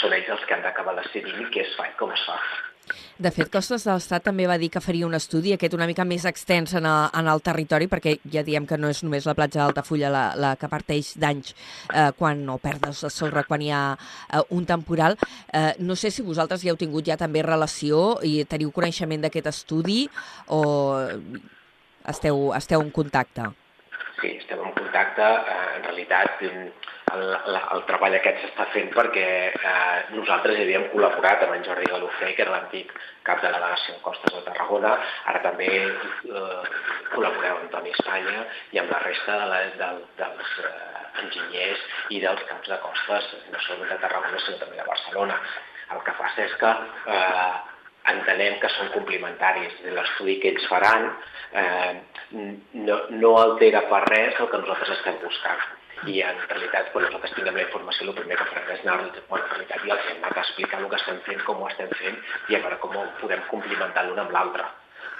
[0.00, 2.38] són ells els que han d'acabar decidint què es fa i com es fa.
[3.20, 6.06] De fet, Costes de l'Estat també va dir que faria un estudi, aquest una mica
[6.08, 9.36] més extens en el, en el territori, perquè ja diem que no és només la
[9.38, 13.70] platja d'Altafulla la, la que parteix danys eh, quan, o perdes de sorra quan hi
[13.74, 15.18] ha eh, un temporal.
[15.52, 19.50] Eh, no sé si vosaltres ja heu tingut ja també relació i teniu coneixement d'aquest
[19.52, 20.02] estudi
[20.48, 20.62] o
[22.08, 23.50] esteu, esteu en contacte?
[24.20, 25.22] Sí, estem en contacte.
[25.22, 26.42] Eh, en realitat,
[27.14, 31.88] el, el treball aquest s'està fent perquè eh, nosaltres hi havíem col·laborat amb en Jordi
[31.90, 32.92] Galofré, que era l'antic
[33.26, 34.92] cap de la delegació de Costes de Tarragona,
[35.32, 36.76] ara també eh,
[37.14, 38.44] col·laborem amb Toni Espanya
[38.76, 43.32] i amb la resta de la, de, dels eh, enginyers i dels caps de costes,
[43.50, 45.40] no solament de Tarragona, sinó també de Barcelona.
[45.90, 46.70] El que passa és que
[47.16, 47.58] eh,
[48.14, 49.82] entenem que són complementaris.
[49.96, 51.92] L'estudi que ells faran eh,
[52.86, 55.68] no, no altera per res el que nosaltres estem buscant
[56.08, 59.44] i en realitat quan nosaltres tinguem la informació el primer que farem és anar bueno,
[59.44, 61.90] en realitat ja els hem anat a explicar el que estem fent, com ho estem
[62.02, 64.68] fent i a veure com ho podem complementar l'un amb l'altre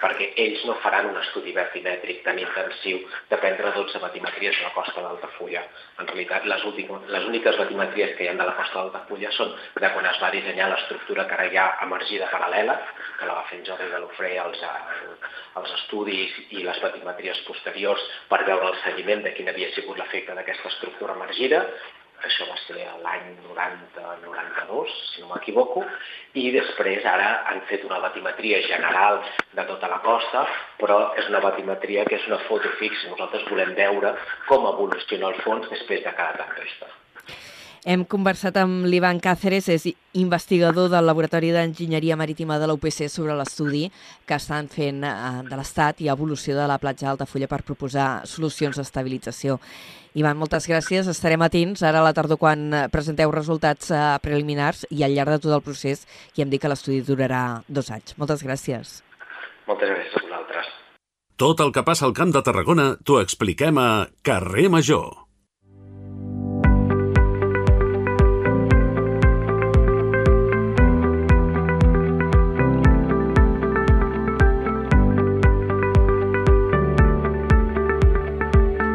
[0.00, 4.72] perquè ells no faran un estudi vertimètric tan intensiu de prendre 12 batimetries de la
[4.76, 5.62] costa d'Altafulla.
[6.00, 9.54] En realitat, les, últimes, les úniques batimetries que hi ha de la costa d'Altafulla són
[9.76, 12.78] de quan es va dissenyar l'estructura que ara hi ha emergida paral·lela,
[13.18, 14.64] que la va fer en Jordi de l'Ofré als,
[15.60, 20.36] als estudis i les batimetries posteriors per veure el seguiment de quin havia sigut l'efecte
[20.36, 21.66] d'aquesta estructura emergida,
[22.28, 25.84] això va ser l'any 90-92, si no m'equivoco,
[26.40, 29.20] i després ara han fet una batimetria general
[29.58, 30.46] de tota la costa,
[30.80, 33.10] però és una batimetria que és una foto fixa.
[33.12, 34.14] Nosaltres volem veure
[34.48, 36.90] com evoluciona el fons després de cada tempesta.
[37.88, 39.86] Hem conversat amb l'Ivan Cáceres, és
[40.20, 43.86] investigador del Laboratori d'Enginyeria Marítima de l'UPC sobre l'estudi
[44.28, 45.12] que estan fent eh,
[45.48, 49.56] de l'Estat i evolució de la platja d'Altafulla per proposar solucions d'estabilització.
[50.12, 51.08] Ivan, moltes gràcies.
[51.08, 55.40] Estarem atents ara a la tardor quan presenteu resultats eh, preliminars i al llarg de
[55.46, 56.04] tot el procés
[56.36, 58.12] i hem dit que l'estudi durarà dos anys.
[58.20, 59.00] Moltes gràcies.
[59.70, 60.70] Moltes gràcies a vosaltres.
[61.40, 65.29] Tot el que passa al Camp de Tarragona t'ho expliquem a Carrer Major.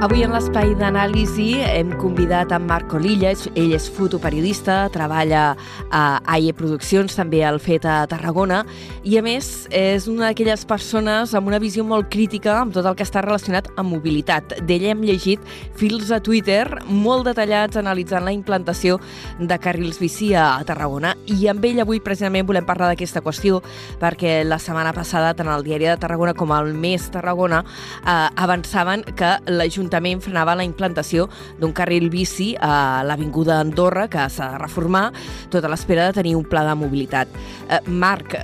[0.06, 5.56] Avui en l'espai d'anàlisi hem convidat en Marc Olilla, ell és fotoperiodista, treballa
[5.90, 8.60] a AIE Produccions, també al FET a Tarragona,
[9.02, 12.94] i a més és una d'aquelles persones amb una visió molt crítica amb tot el
[13.00, 14.54] que està relacionat amb mobilitat.
[14.68, 15.42] D'ell hem llegit
[15.74, 19.00] fils a Twitter molt detallats analitzant la implantació
[19.42, 23.64] de carrils bici a Tarragona, i amb ell avui precisament volem parlar d'aquesta qüestió,
[23.98, 29.02] perquè la setmana passada tant el Diari de Tarragona com el Més Tarragona eh, avançaven
[29.18, 31.30] que l'Ajuntament l'Ajuntament frenava la implantació
[31.60, 35.12] d'un carril bici a l'Avinguda Andorra, que s'ha de reformar,
[35.50, 37.28] tot a l'espera de tenir un pla de mobilitat.
[37.70, 38.36] Eh, Marc,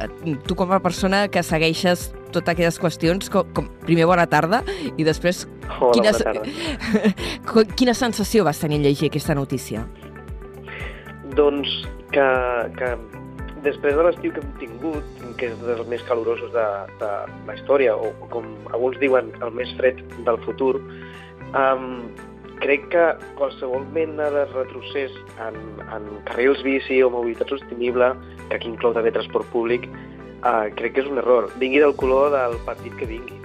[0.47, 4.63] tu com a persona que segueixes totes aquestes qüestions, com, com, primer bona tarda
[4.95, 5.45] i després
[5.79, 7.65] Hola, quina, bona tarda.
[7.79, 9.83] quina sensació vas tenir en llegir aquesta notícia?
[11.35, 12.27] Doncs que,
[12.79, 12.95] que
[13.63, 16.67] després de l'estiu que hem tingut, que és dels més calorosos de,
[17.01, 17.11] de
[17.47, 20.77] la història, o com alguns diuen, el més fred del futur,
[21.51, 22.07] Um,
[22.61, 25.11] crec que qualsevol mena de retrocés
[25.41, 25.57] en,
[25.91, 28.13] en carrils bici o mobilitat sostenible,
[28.47, 29.89] que aquí inclou també transport públic,
[30.45, 31.49] uh, crec que és un error.
[31.59, 33.41] Vingui del color del partit que vingui.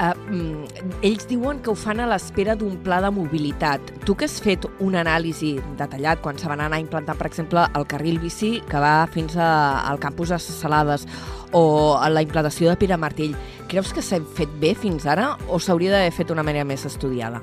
[0.00, 0.64] Uh,
[1.04, 3.90] ells diuen que ho fan a l'espera d'un pla de mobilitat.
[4.08, 7.66] Tu que has fet un anàlisi detallat quan se van anar a implantar, per exemple,
[7.76, 9.50] el carril bici que va fins a,
[9.90, 11.04] al campus de Salades
[11.52, 13.34] o a la implantació de Pere Martell,
[13.70, 17.42] creus que s'ha fet bé fins ara o s'hauria d'haver fet una manera més estudiada?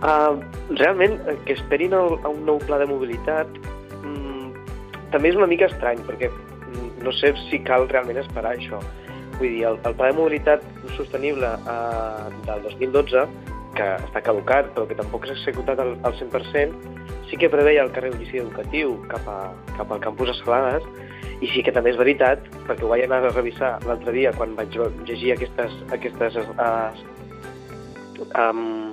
[0.00, 0.40] Uh,
[0.78, 3.50] realment, que esperin el, a un nou pla de mobilitat
[4.00, 4.46] mm,
[5.12, 8.80] també és una mica estrany, perquè mm, no sé si cal realment esperar això.
[9.40, 10.64] Vull dir, el, el Pla de Mobilitat
[10.98, 13.22] Sostenible eh, del 2012,
[13.76, 16.96] que està caducat però que tampoc s'ha executat al, al 100%,
[17.30, 20.84] sí que preveia el carrer bici educatiu cap, a, cap al campus de Salades
[21.40, 24.56] i sí que també és veritat, perquè ho vaig anar a revisar l'altre dia quan
[24.58, 24.76] vaig
[25.08, 26.90] llegir aquestes, aquestes, uh,
[28.36, 28.92] um,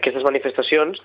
[0.00, 1.02] aquestes manifestacions,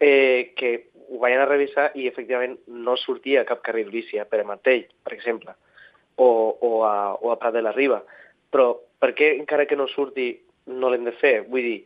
[0.00, 0.72] eh, que
[1.12, 5.12] ho vaig anar a revisar i efectivament no sortia cap carril bici a Martell, per
[5.12, 5.54] exemple
[6.16, 8.02] o, o, a, o a Prat de la Riba.
[8.52, 10.32] Però per què, encara que no surti,
[10.66, 11.34] no l'hem de fer?
[11.48, 11.78] Vull dir,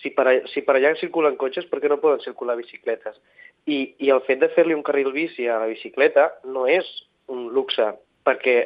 [0.00, 3.20] si per, si per allà circulen cotxes, per què no poden circular bicicletes?
[3.66, 6.88] I, i el fet de fer-li un carril bici a la bicicleta no és
[7.32, 7.86] un luxe
[8.26, 8.56] perquè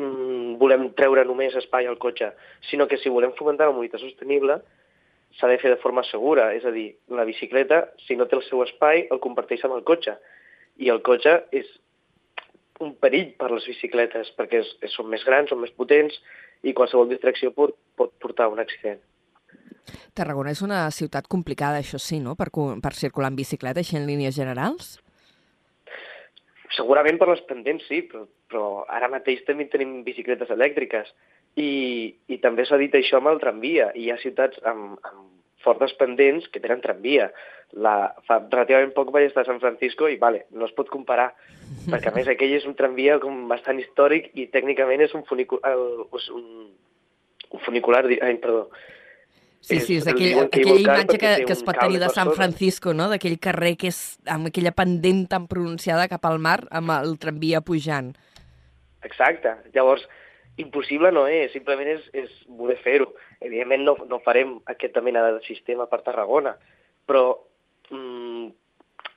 [0.00, 2.30] mm, volem treure només espai al cotxe,
[2.70, 4.60] sinó que si volem fomentar la mobilitat sostenible
[5.38, 8.42] s'ha de fer de forma segura, és a dir, la bicicleta, si no té el
[8.48, 10.16] seu espai, el comparteix amb el cotxe.
[10.82, 11.68] I el cotxe és
[12.80, 16.16] un perill per les bicicletes, perquè és, és, són més grans, són més potents,
[16.66, 19.00] i qualsevol distracció pot, pot portar a un accident.
[20.14, 24.06] Tarragona és una ciutat complicada, això sí, no?, per, per circular en bicicleta, així en
[24.10, 24.98] línies generals?
[26.76, 31.10] Segurament per les pendents sí, però, però ara mateix també tenim bicicletes elèctriques
[31.58, 31.70] i,
[32.30, 33.90] i també s'ha dit això amb el tramvia.
[33.98, 35.26] I hi ha ciutats amb, amb
[35.64, 37.30] fortes pendents que tenen tramvia.
[37.72, 41.30] La, fa relativament poc vaig estar a San Francisco i, vale, no es pot comparar,
[41.86, 45.74] perquè a més aquell és un tramvia com bastant històric i tècnicament és un, funicular,
[45.76, 46.48] un,
[47.50, 48.68] un funicular, ai, perdó,
[49.60, 53.10] Sí, sí, és aquell, aquella imatge que, que es pot tenir de San Francisco, no?
[53.12, 53.98] d'aquell carrer que és
[54.32, 58.14] amb aquella pendent tan pronunciada cap al mar amb el tramvia pujant.
[59.04, 59.52] Exacte.
[59.74, 60.06] Llavors,
[60.60, 63.10] impossible no és, simplement és, és voler fer-ho.
[63.40, 66.56] Evidentment no, no farem aquesta mena de sistema per Tarragona,
[67.08, 67.24] però
[67.92, 68.48] mm,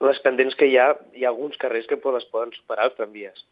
[0.04, 3.46] les pendents que hi ha, hi ha alguns carrers que es poden superar els tramvies.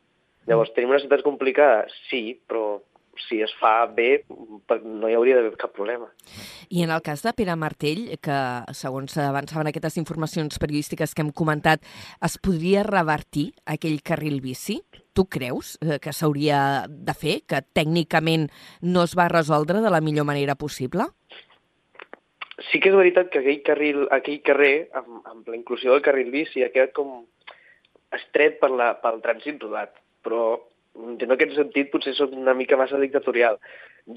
[0.50, 1.86] Llavors, tenim una ciutat complicada?
[2.10, 2.82] Sí, però
[3.28, 4.24] si es fa bé,
[4.84, 6.10] no hi hauria d'haver cap problema.
[6.70, 8.38] I en el cas de Pere Martell, que
[8.78, 11.84] segons avançaven aquestes informacions periodístiques que hem comentat,
[12.24, 14.80] es podria revertir aquell carril bici?
[15.14, 18.48] Tu creus eh, que s'hauria de fer, que tècnicament
[18.82, 21.10] no es va resoldre de la millor manera possible?
[22.70, 26.30] Sí que és veritat que aquell, carril, aquell carrer, amb, amb la inclusió del carril
[26.32, 27.24] bici, ha quedat com
[28.16, 30.60] estret per la, pel trànsit rodat, però
[30.96, 33.58] en aquest sentit potser soc una mica massa dictatorial.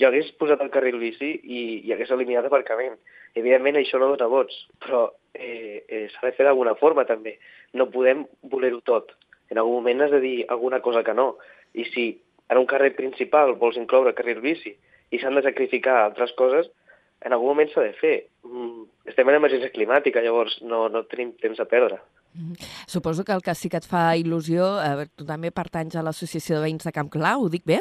[0.01, 2.97] Jo hagués posat el carril bici i, i hagués eliminat aparcament.
[3.35, 7.37] Evidentment això no dona vots, però eh, eh, s'ha de fer d'alguna forma també.
[7.75, 9.13] No podem voler-ho tot.
[9.51, 11.35] En algun moment has de dir alguna cosa que no.
[11.75, 12.07] I si
[12.49, 14.75] en un carrer principal vols incloure el carril bici
[15.11, 16.71] i s'han de sacrificar altres coses,
[17.25, 18.17] en algun moment s'ha de fer.
[18.45, 22.01] Mm, estem en emergència climàtica, llavors no, no tenim temps a perdre.
[22.35, 22.55] Mhm.
[22.87, 26.59] Suposo que el que sí que et fa il·lusió, eh, tu també pertanys a l'Associació
[26.59, 27.81] de Veïns de Camp Clar, ho dic bé?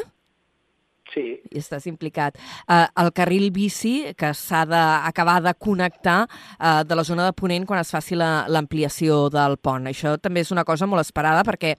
[1.12, 1.40] Sí.
[1.50, 2.38] I estàs implicat.
[2.68, 7.66] Eh, el carril bici que s'ha d'acabar de connectar eh, de la zona de Ponent
[7.66, 9.86] quan es faci l'ampliació la, del pont.
[9.90, 11.74] Això també és una cosa molt esperada perquè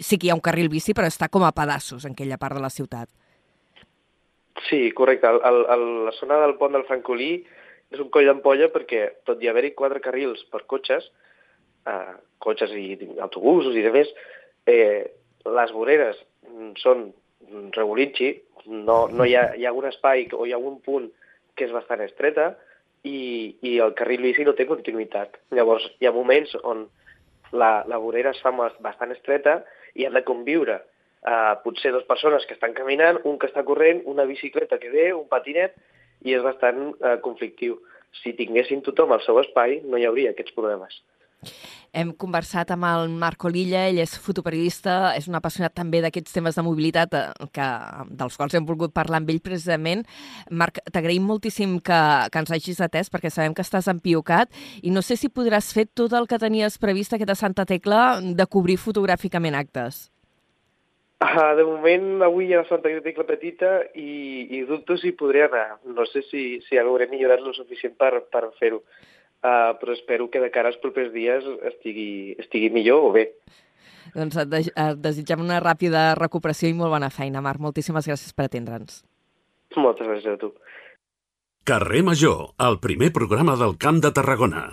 [0.00, 2.56] sí que hi ha un carril bici, però està com a pedaços en aquella part
[2.56, 3.10] de la ciutat.
[4.68, 5.28] Sí, correcte.
[5.28, 7.44] El, el, el, la zona del pont del Francolí
[7.94, 11.10] és un coll d'ampolla perquè, tot i haver-hi quatre carrils per cotxes,
[11.86, 14.10] eh, cotxes i autobusos i demés,
[14.66, 15.04] eh,
[15.44, 16.20] les voreres
[16.80, 17.10] són
[17.76, 18.30] regulitxi,
[18.66, 21.10] no, no hi, ha, hi ha un espai o hi ha un punt
[21.54, 22.54] que és bastant estreta
[23.04, 25.36] i, i el carril bici no té continuïtat.
[25.54, 26.86] Llavors, hi ha moments on
[27.52, 29.60] la, la vorera es fa bastant estreta
[29.94, 34.02] i han de conviure eh, potser dues persones que estan caminant, un que està corrent,
[34.10, 35.76] una bicicleta que ve, un patinet,
[36.24, 37.78] i és bastant eh, conflictiu.
[38.22, 41.00] Si tinguessin tothom el seu espai, no hi hauria aquests problemes.
[41.94, 46.58] Hem conversat amb el Marco Lilla, ell és fotoperiodista, és un apassionat també d'aquests temes
[46.58, 47.68] de mobilitat eh, que,
[48.10, 50.02] dels quals hem volgut parlar amb ell precisament.
[50.50, 52.00] Marc, t'agraïm moltíssim que,
[52.32, 54.50] que ens hagis atès perquè sabem que estàs empiocat
[54.82, 58.48] i no sé si podràs fer tot el que tenies previst aquesta Santa Tecla de
[58.50, 60.08] cobrir fotogràficament actes.
[61.24, 65.46] Ah, de moment, avui hi ha la Santa Tecla petita i, i dubto si podré
[65.46, 65.78] anar.
[65.86, 68.82] No sé si, si hauré millorat lo suficient per, per fer-ho
[69.44, 73.28] uh, però espero que de cara als propers dies estigui, estigui millor o bé.
[74.14, 77.62] Doncs et, de et desitgem una ràpida recuperació i molt bona feina, Marc.
[77.62, 79.02] Moltíssimes gràcies per atendre'ns.
[79.76, 80.52] Moltes gràcies a tu.
[81.64, 84.66] Carrer Major, el primer programa del Camp de Tarragona.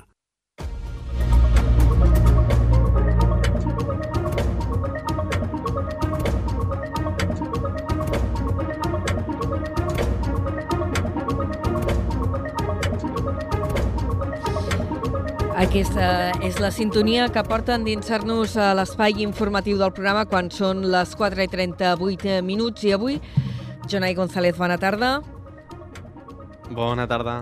[15.72, 21.14] Aquesta és la sintonia que porta endinsar-nos a l'espai informatiu del programa quan són les
[21.16, 22.84] 4 i 38 minuts.
[22.84, 23.22] I avui,
[23.88, 25.14] Jonai González, bona tarda.
[26.76, 27.38] Bona tarda.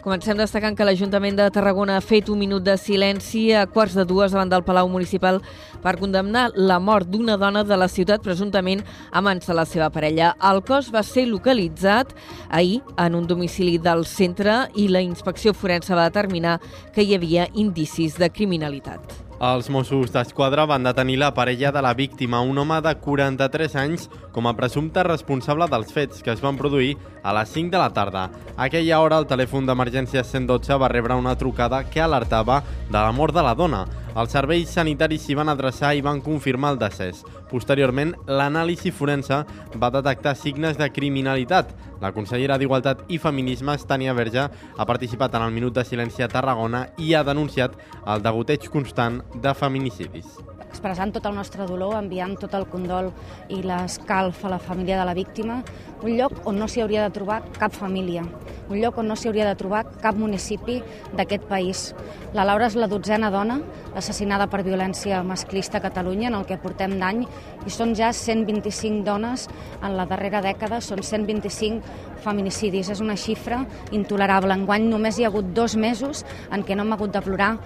[0.00, 4.06] Comencem destacant que l'Ajuntament de Tarragona ha fet un minut de silenci a quarts de
[4.08, 5.42] dues davant del Palau Municipal
[5.84, 8.80] per condemnar la mort d'una dona de la ciutat presumptament
[9.12, 10.32] a mans de la seva parella.
[10.40, 12.16] El cos va ser localitzat
[12.48, 16.62] ahir en un domicili del centre i la inspecció forense va determinar
[16.94, 19.29] que hi havia indicis de criminalitat.
[19.40, 24.02] Els Mossos d'Esquadra van detenir la parella de la víctima, un home de 43 anys,
[24.34, 27.88] com a presumpte responsable dels fets que es van produir a les 5 de la
[27.96, 28.26] tarda.
[28.60, 32.60] Aquella hora, el telèfon d'emergència 112 va rebre una trucada que alertava
[32.90, 33.86] de la mort de la dona.
[34.10, 37.24] Els serveis sanitaris s'hi van adreçar i van confirmar el decés.
[37.48, 39.40] Posteriorment, l'anàlisi forense
[39.80, 41.72] va detectar signes de criminalitat.
[42.00, 46.30] La consellera d'Igualtat i Feminismes, Tània Verge, ha participat en el Minut de Silenci a
[46.32, 47.76] Tarragona i ha denunciat
[48.06, 50.38] el degoteig constant de feminicidis
[50.70, 53.10] expressant tot el nostre dolor, enviant tot el condol
[53.50, 55.60] i l'escalf a la família de la víctima,
[56.00, 58.22] un lloc on no s'hi hauria de trobar cap família,
[58.70, 60.78] un lloc on no s'hi hauria de trobar cap municipi
[61.18, 61.90] d'aquest país.
[62.32, 63.58] La Laura és la dotzena dona
[63.98, 67.24] assassinada per violència masclista a Catalunya en el que portem d'any
[67.66, 69.48] i són ja 125 dones
[69.82, 71.82] en la darrera dècada, són 125
[72.22, 72.92] feminicidis.
[72.94, 74.54] És una xifra intolerable.
[74.54, 77.56] Enguany només hi ha hagut dos mesos en què no hem hagut de plorar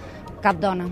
[0.41, 0.89] cap dona.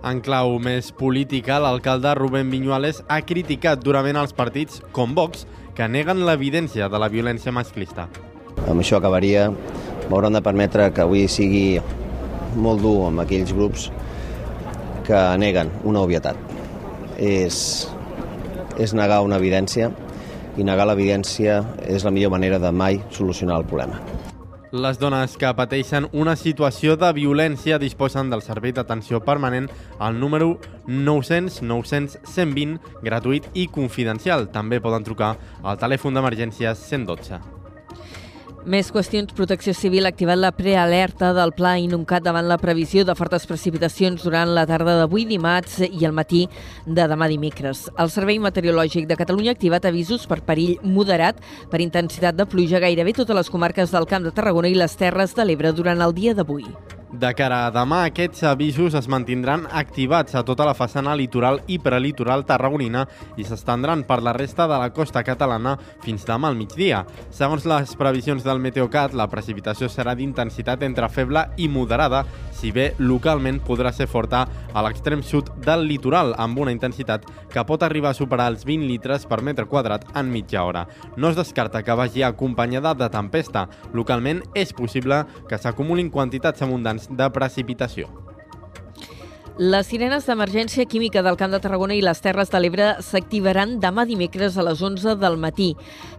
[0.00, 5.44] En clau més política, l'alcalde Rubén Viñuales ha criticat durament els partits com Vox
[5.76, 8.06] que neguen l'evidència de la violència masclista.
[8.64, 9.50] Amb això acabaria.
[10.08, 11.78] M'hauran de permetre que avui sigui
[12.56, 13.90] molt dur amb aquells grups
[15.04, 16.40] que neguen una obvietat.
[17.20, 17.60] És,
[18.80, 19.92] és negar una evidència
[20.56, 24.00] i negar l'evidència és la millor manera de mai solucionar el problema.
[24.70, 29.66] Les dones que pateixen una situació de violència disposen del servei d'atenció permanent
[29.98, 30.52] al número
[30.86, 34.46] 900 900 120 gratuït i confidencial.
[34.54, 37.59] També poden trucar al telèfon d'emergències 112.
[38.68, 39.32] Més qüestions.
[39.32, 44.20] Protecció Civil ha activat la prealerta del Pla Inuncat davant la previsió de fortes precipitacions
[44.26, 46.44] durant la tarda d'avui dimarts i el matí
[46.84, 47.86] de demà dimecres.
[47.96, 51.40] El Servei Meteorològic de Catalunya ha activat avisos per perill moderat
[51.72, 55.32] per intensitat de pluja gairebé totes les comarques del Camp de Tarragona i les Terres
[55.32, 56.68] de l'Ebre durant el dia d'avui.
[57.10, 61.80] De cara a demà, aquests avisos es mantindran activats a tota la façana litoral i
[61.82, 63.02] prelitoral tarragonina
[63.34, 65.72] i s'estendran per la resta de la costa catalana
[66.04, 67.00] fins demà al migdia.
[67.34, 72.22] Segons les previsions del Meteocat, la precipitació serà d'intensitat entre feble i moderada,
[72.54, 77.66] si bé localment podrà ser forta a l'extrem sud del litoral, amb una intensitat que
[77.66, 80.86] pot arribar a superar els 20 litres per metre quadrat en mitja hora.
[81.16, 83.66] No es descarta que vagi acompanyada de tempesta.
[83.92, 88.10] Localment és possible que s'acumulin quantitats abundants de precipitació.
[89.60, 94.06] Les sirenes d'emergència química del Camp de Tarragona i les Terres de l'Ebre s'activaran demà
[94.08, 95.74] dimecres a les 11 del matí.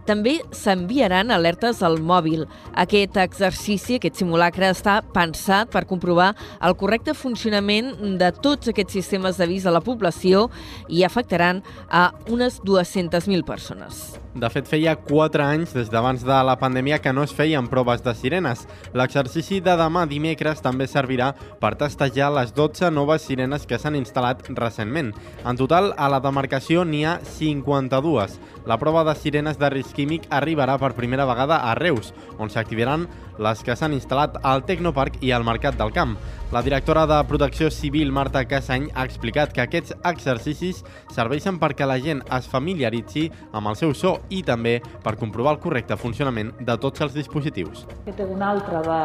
[0.06, 2.46] També s'enviaran alertes al mòbil.
[2.74, 9.38] Aquest exercici, aquest simulacre, està pensat per comprovar el correcte funcionament de tots aquests sistemes
[9.38, 10.48] d'avís a la població
[10.88, 14.22] i afectaran a unes 200.000 persones.
[14.32, 18.00] De fet, feia 4 anys des d'abans de la pandèmia que no es feien proves
[18.00, 18.62] de sirenes.
[18.96, 24.40] L'exercici de demà dimecres també servirà per testejar les 12 noves sirenes que s'han instal·lat
[24.56, 25.12] recentment.
[25.44, 28.38] En total, a la demarcació n'hi ha 52.
[28.64, 33.08] La prova de sirenes de risc químic arribarà per primera vegada a Reus, on s'activaran
[33.42, 36.16] les que s'han instal·lat al Tecnoparc i al Mercat del Camp.
[36.52, 40.82] La directora de Protecció Civil, Marta Cassany, ha explicat que aquests exercicis
[41.14, 43.24] serveixen perquè la gent es familiaritzi
[43.56, 44.74] amb el seu so i també
[45.04, 47.86] per comprovar el correcte funcionament de tots els dispositius.
[48.02, 49.00] Aquest és un altre de,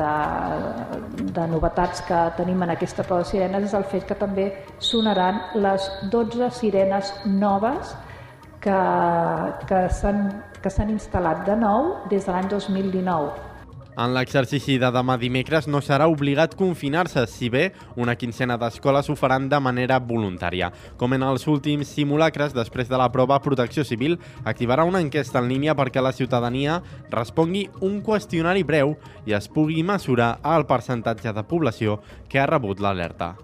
[0.00, 4.50] de, de novetats que tenim en aquesta prova de sirenes és el fet que també
[4.82, 7.94] sonaran les 12 sirenes noves
[8.62, 8.78] que,
[9.68, 13.48] que s'han instal·lat de nou des de l'any 2019.
[13.98, 17.64] En l'exercici de demà dimecres no serà obligat confinar-se, si bé
[17.98, 20.68] una quincena d'escoles ho faran de manera voluntària.
[21.00, 25.50] Com en els últims simulacres, després de la prova, Protecció Civil activarà una enquesta en
[25.50, 26.78] línia perquè la ciutadania
[27.10, 28.94] respongui un qüestionari breu
[29.26, 31.98] i es pugui mesurar el percentatge de població
[32.30, 33.34] que ha rebut l'alerta.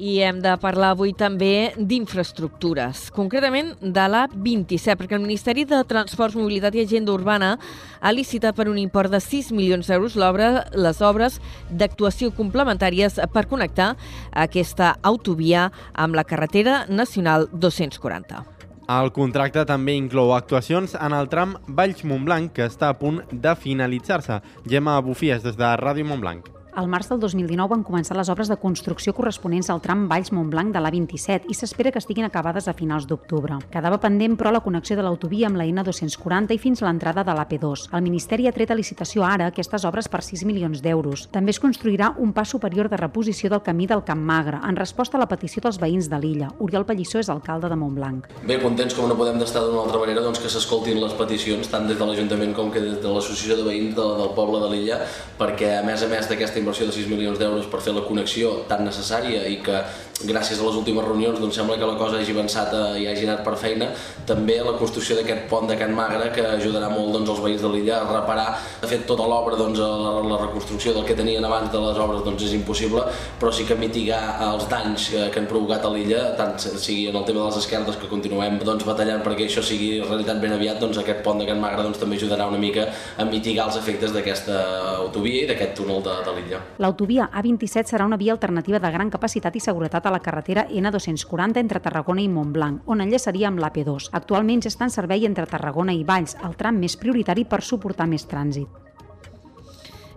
[0.00, 5.82] I hem de parlar avui també d'infraestructures, concretament de la 27, perquè el Ministeri de
[5.84, 7.58] Transports, Mobilitat i Agenda Urbana
[8.00, 11.36] ha licitat per un import de 6 milions d'euros les obres
[11.68, 13.92] d'actuació complementàries per connectar
[14.32, 18.42] aquesta autovia amb la carretera nacional 240.
[18.88, 24.40] El contracte també inclou actuacions en el tram Valls-Montblanc, que està a punt de finalitzar-se.
[24.66, 26.61] Gemma Bufies, des de Ràdio Montblanc.
[26.74, 30.80] Al març del 2019 van començar les obres de construcció corresponents al tram Valls-Montblanc de
[30.80, 33.58] l'A27 i s'espera que estiguin acabades a finals d'octubre.
[33.68, 37.34] Quedava pendent, però, la connexió de l'autovia amb la N240 i fins a l'entrada de
[37.36, 37.90] l'AP2.
[37.92, 41.26] El Ministeri ha tret a licitació ara aquestes obres per 6 milions d'euros.
[41.34, 45.20] També es construirà un pas superior de reposició del camí del Camp Magre, en resposta
[45.20, 46.48] a la petició dels veïns de l'illa.
[46.58, 48.32] Oriol Pallissó és alcalde de Montblanc.
[48.48, 51.84] Bé, contents com no podem d'estar d'una altra manera doncs, que s'escoltin les peticions tant
[51.84, 55.02] des de l'Ajuntament com que des de l'Associació de Veïns de, del poble de l'illa
[55.36, 58.62] perquè a més a més d'aquesta inversió de 6 milions d'euros per fer la connexió
[58.70, 59.82] tan necessària i que
[60.28, 63.26] gràcies a les últimes reunions doncs sembla que la cosa hagi avançat eh, i hagi
[63.28, 63.90] anat per feina.
[64.28, 67.70] També la construcció d'aquest pont de Can Magre que ajudarà molt doncs, els veïns de
[67.72, 68.48] l'illa a reparar.
[68.82, 72.22] De fet, tota l'obra, doncs, la, la reconstrucció del que tenien abans de les obres
[72.26, 73.04] doncs, és impossible,
[73.40, 77.18] però sí que mitigar els danys que, que han provocat a l'illa, tant sigui en
[77.18, 80.80] el tema de les esquerdes que continuem doncs, batallant perquè això sigui realitat ben aviat,
[80.82, 84.14] doncs aquest pont de Can Magre doncs, també ajudarà una mica a mitigar els efectes
[84.14, 84.58] d'aquesta
[85.02, 86.62] autovia i d'aquest túnel de, de l'illa.
[86.82, 91.58] L'autovia A27 serà una via alternativa de gran capacitat i seguretat a la carretera N240
[91.62, 94.12] entre Tarragona i Montblanc, on enllaçaria amb l'AP2.
[94.20, 98.06] Actualment ja està en servei entre Tarragona i Valls, el tram més prioritari per suportar
[98.10, 98.82] més trànsit.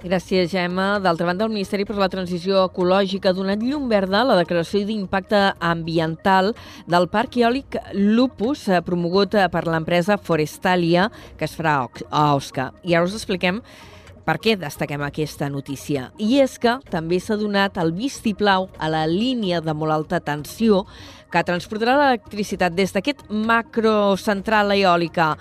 [0.05, 0.99] Gràcies, Gemma.
[1.01, 4.83] D'altra banda, el Ministeri per la Transició Ecològica ha donat llum verda a la declaració
[4.85, 6.51] d'impacte ambiental
[6.85, 11.07] del parc eòlic Lupus, eh, promogut eh, per l'empresa Forestalia,
[11.39, 11.79] que es farà
[12.11, 12.69] a Osca.
[12.83, 13.63] I ara us expliquem
[14.25, 16.09] per què destaquem aquesta notícia?
[16.17, 20.83] I és que també s'ha donat el vistiplau a la línia de molt alta tensió
[21.31, 25.35] que transportarà l'electricitat des d'aquest macrocentral eòlica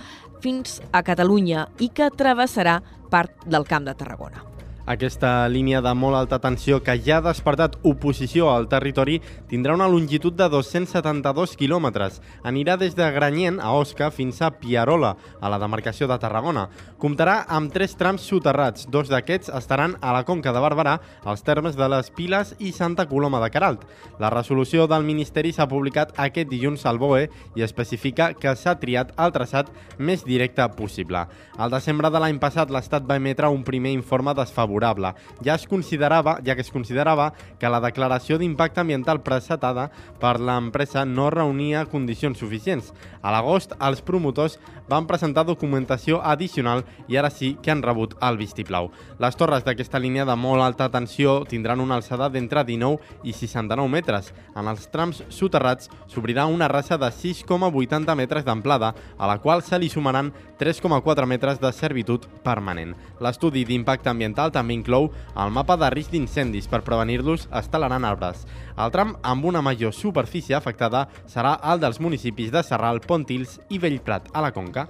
[0.44, 2.80] fins a Catalunya i que travessarà
[3.10, 4.53] part del Camp de Tarragona.
[4.84, 9.14] Aquesta línia de molt alta tensió que ja ha despertat oposició al territori
[9.48, 12.18] tindrà una longitud de 272 quilòmetres.
[12.44, 16.66] Anirà des de Granyent, a Osca, fins a Piarola, a la demarcació de Tarragona.
[17.00, 18.84] Comptarà amb tres trams soterrats.
[18.92, 23.08] Dos d'aquests estaran a la Conca de Barberà, als termes de les Piles i Santa
[23.08, 23.88] Coloma de Caralt.
[24.20, 29.16] La resolució del Ministeri s'ha publicat aquest dilluns al BOE i especifica que s'ha triat
[29.16, 31.24] el traçat més directe possible.
[31.56, 35.66] Al desembre de l'any passat, l'Estat va emetre un primer informe desfavorable favorable, ja es
[35.66, 41.86] considerava, ja que es considerava que la declaració d'impacte ambiental presentada per l'empresa no reunia
[41.86, 42.92] condicions suficients.
[43.22, 44.58] A l'agost, els promotors
[44.88, 48.90] van presentar documentació addicional i ara sí que han rebut el vistiplau.
[49.18, 53.88] Les torres d'aquesta línia de molt alta tensió tindran una alçada d'entre 19 i 69
[53.88, 54.32] metres.
[54.56, 59.78] En els trams soterrats s'obrirà una raça de 6,80 metres d'amplada, a la qual se
[59.78, 62.94] li sumaran 3,4 metres de servitud permanent.
[63.20, 68.44] L'estudi d'impacte ambiental també inclou el mapa de risc d'incendis per prevenir-los estel·larant arbres.
[68.76, 73.80] El tram amb una major superfície afectada serà el dels municipis de Serral, Pontils i
[73.82, 74.86] Bellprat, a la Conca.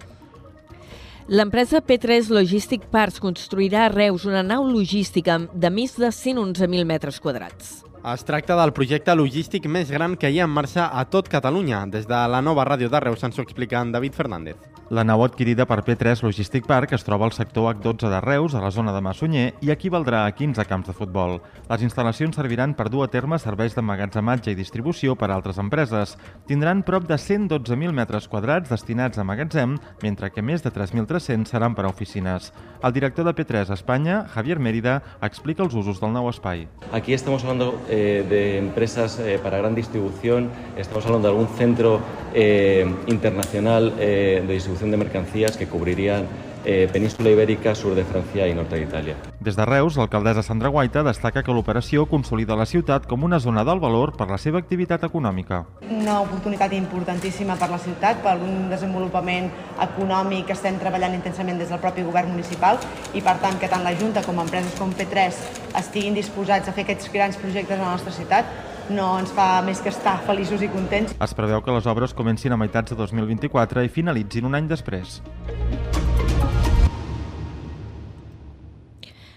[1.28, 7.16] L'empresa P3 Logistic Parts construirà a Reus una nau logística de més de 111.000 metres
[7.16, 7.78] quadrats.
[8.12, 11.80] Es tracta del projecte logístic més gran que hi ha en marxa a tot Catalunya.
[11.88, 14.74] Des de la nova ràdio de Reus ens ho explica en David Fernández.
[14.92, 18.60] La nau adquirida per P3 Logistic Park es troba al sector H12 de Reus, a
[18.60, 21.38] la zona de Massunyer, i equivaldrà a 15 camps de futbol.
[21.70, 26.18] Les instal·lacions serviran per dur a terme serveis d'emmagatzematge i distribució per a altres empreses.
[26.44, 31.72] Tindran prop de 112.000 metres quadrats destinats a magatzem, mentre que més de 3.300 seran
[31.72, 32.52] per a oficines.
[32.84, 36.68] El director de P3 Espanya, Javier Mérida, explica els usos del nou espai.
[36.92, 42.00] Aquí estamos hablando eh, de empresas eh, para gran distribución, estamos hablando de algún centro
[42.34, 46.26] eh, internacional de distribución distribución de mercancías que cubrirían
[46.64, 49.14] eh, Península Ibèrica, sur de França i nord d'Itàlia.
[49.40, 53.64] Des de Reus, l'alcaldessa Sandra Guaita destaca que l'operació consolida la ciutat com una zona
[53.64, 55.64] del valor per la seva activitat econòmica.
[55.90, 59.50] Una oportunitat importantíssima per la ciutat, per un desenvolupament
[59.84, 62.80] econòmic que estem treballant intensament des del propi govern municipal
[63.14, 65.40] i per tant que tant la Junta com empreses com P3
[65.78, 68.48] estiguin disposats a fer aquests grans projectes a la nostra ciutat
[68.90, 71.14] no ens fa més que estar feliços i contents.
[71.24, 75.22] Es preveu que les obres comencin a meitats de 2024 i finalitzin un any després.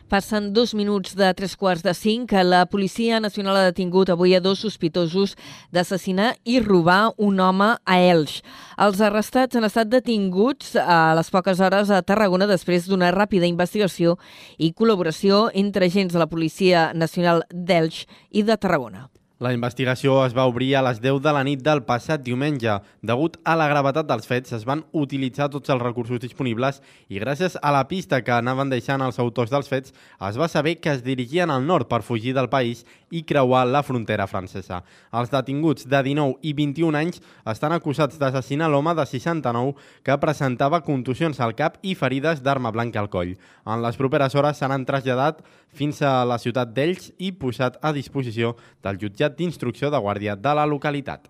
[0.08, 2.32] Passen dos minuts de tres quarts de cinc.
[2.32, 5.34] La Policia Nacional ha detingut avui a dos sospitosos
[5.76, 8.40] d'assassinar i robar un home a Elx.
[8.80, 14.16] Els arrestats han estat detinguts a les poques hores a Tarragona després d'una ràpida investigació
[14.56, 19.10] i col·laboració entre agents de la Policia Nacional d'Elx i de Tarragona.
[19.38, 22.80] La investigació es va obrir a les 10 de la nit del passat diumenge.
[23.06, 26.80] Degut a la gravetat dels fets, es van utilitzar tots els recursos disponibles
[27.14, 30.80] i gràcies a la pista que anaven deixant els autors dels fets, es va saber
[30.82, 32.82] que es dirigien al nord per fugir del país
[33.14, 34.82] i creuar la frontera francesa.
[35.14, 40.82] Els detinguts de 19 i 21 anys estan acusats d'assassinar l'home de 69 que presentava
[40.82, 43.38] contusions al cap i ferides d'arma blanca al coll.
[43.70, 45.46] En les properes hores seran traslladat
[45.78, 50.36] fins a la ciutat d'Ells i posat a disposició del jutjat jutjat d'instrucció de guàrdia
[50.36, 51.28] de la localitat.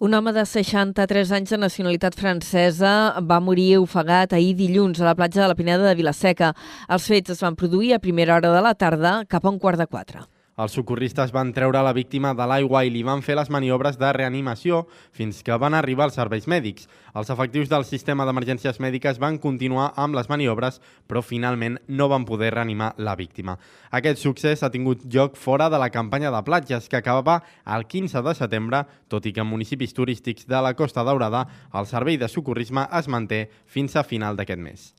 [0.00, 5.14] Un home de 63 anys de nacionalitat francesa va morir ofegat ahir dilluns a la
[5.14, 6.52] platja de la Pineda de Vilaseca.
[6.88, 9.78] Els fets es van produir a primera hora de la tarda, cap a un quart
[9.78, 10.33] de quatre.
[10.54, 14.12] Els socorristes van treure la víctima de l'aigua i li van fer les maniobres de
[14.14, 16.86] reanimació fins que van arribar els serveis mèdics.
[17.18, 20.78] Els efectius del sistema d'emergències mèdiques van continuar amb les maniobres,
[21.10, 23.58] però finalment no van poder reanimar la víctima.
[23.90, 28.22] Aquest succés ha tingut lloc fora de la campanya de platges que acabava el 15
[28.22, 32.30] de setembre, tot i que en municipis turístics de la Costa Daurada el servei de
[32.30, 34.92] socorrisme es manté fins a final d'aquest mes.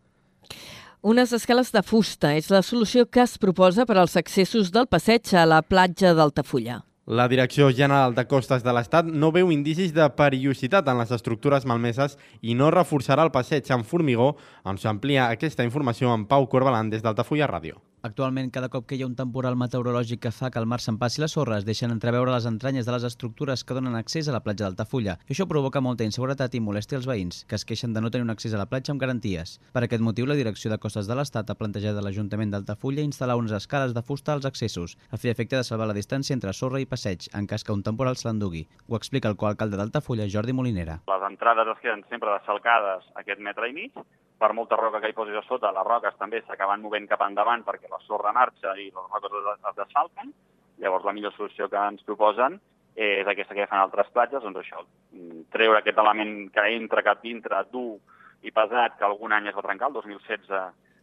[1.05, 5.35] Unes escales de fusta és la solució que es proposa per als accessos del passeig
[5.37, 6.79] a la platja d'Altafulla.
[7.05, 11.67] La Direcció General de Costes de l'Estat no veu indicis de perillositat en les estructures
[11.69, 14.31] malmeses i no reforçarà el passeig amb formigó.
[14.65, 17.77] Ens amplia aquesta informació en Pau Corbalan des d'Altafulla Ràdio.
[18.05, 21.23] Actualment, cada cop que hi ha un temporal meteorològic que fa que el mar s'empassi
[21.23, 24.43] la sorra, es deixen entreveure les entranyes de les estructures que donen accés a la
[24.45, 25.15] platja d'Altafulla.
[25.25, 28.27] I això provoca molta inseguretat i molèstia als veïns, que es queixen de no tenir
[28.27, 29.55] un accés a la platja amb garanties.
[29.73, 33.39] Per aquest motiu, la Direcció de Costes de l'Estat ha plantejat a l'Ajuntament d'Altafulla instal·lar
[33.41, 36.83] unes escales de fusta als accessos, a fer efecte de salvar la distància entre sorra
[36.83, 38.67] i passeig, en cas que un temporal se l'endugui.
[38.85, 40.99] Ho explica el coalcalde d'Altafulla, Jordi Molinera.
[41.09, 43.97] Les entrades es queden sempre dessalcades aquest metre i mig,
[44.39, 47.63] per molta roca que hi posis a sota, les roques també s'acaben movent cap endavant
[47.63, 50.33] perquè la sorra marxa i les roques es desfalquen.
[50.83, 52.59] Llavors, la millor solució que ens proposen
[52.95, 54.81] és aquesta que fan altres platges, doncs això,
[55.51, 57.99] treure aquest element que entra cap dintre, dur
[58.47, 60.51] i pesat, que algun any es va trencar, el 2016,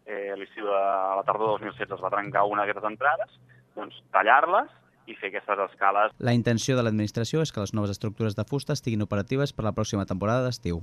[0.06, 3.36] eh, l'estiu de la tardor del 2016 es va trencar una d'aquestes entrades,
[3.76, 4.72] doncs tallar-les
[5.10, 6.14] i fer aquestes escales.
[6.18, 9.74] La intenció de l'administració és que les noves estructures de fusta estiguin operatives per la
[9.76, 10.80] pròxima temporada d'estiu.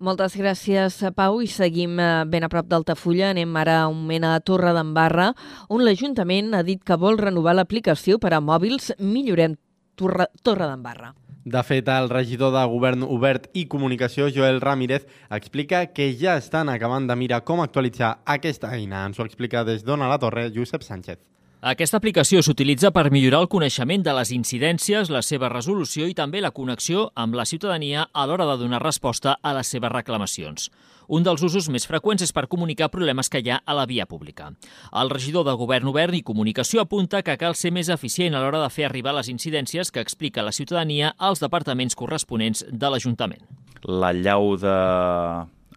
[0.00, 3.34] Moltes gràcies, Pau, i seguim eh, ben a prop d'Altafulla.
[3.34, 5.26] Anem ara un moment a Torre d'Embarra,
[5.68, 9.58] on l'Ajuntament ha dit que vol renovar l'aplicació per a mòbils Millorem
[10.00, 11.12] Torre, Torre d'Embarra.
[11.44, 15.04] De fet, el regidor de Govern Obert i Comunicació, Joel Ramírez,
[15.36, 19.04] explica que ja estan acabant de mirar com actualitzar aquesta eina.
[19.04, 21.20] Ens ho explica des d'Ona la Torre, Josep Sánchez.
[21.60, 26.40] Aquesta aplicació s'utilitza per millorar el coneixement de les incidències, la seva resolució i també
[26.40, 30.70] la connexió amb la ciutadania a l'hora de donar resposta a les seves reclamacions.
[31.12, 34.08] Un dels usos més freqüents és per comunicar problemes que hi ha a la via
[34.08, 34.54] pública.
[35.02, 38.64] El regidor de Govern Obert i Comunicació apunta que cal ser més eficient a l'hora
[38.64, 43.44] de fer arribar les incidències que explica la ciutadania als departaments corresponents de l'Ajuntament.
[43.84, 44.78] La llau de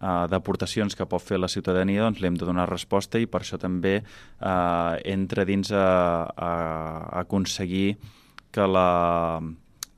[0.04, 3.40] uh, d'aportacions que pot fer la ciutadania doncs li hem de donar resposta i per
[3.42, 5.88] això també uh, entra dins a,
[6.28, 7.96] a, a aconseguir
[8.54, 9.40] que la,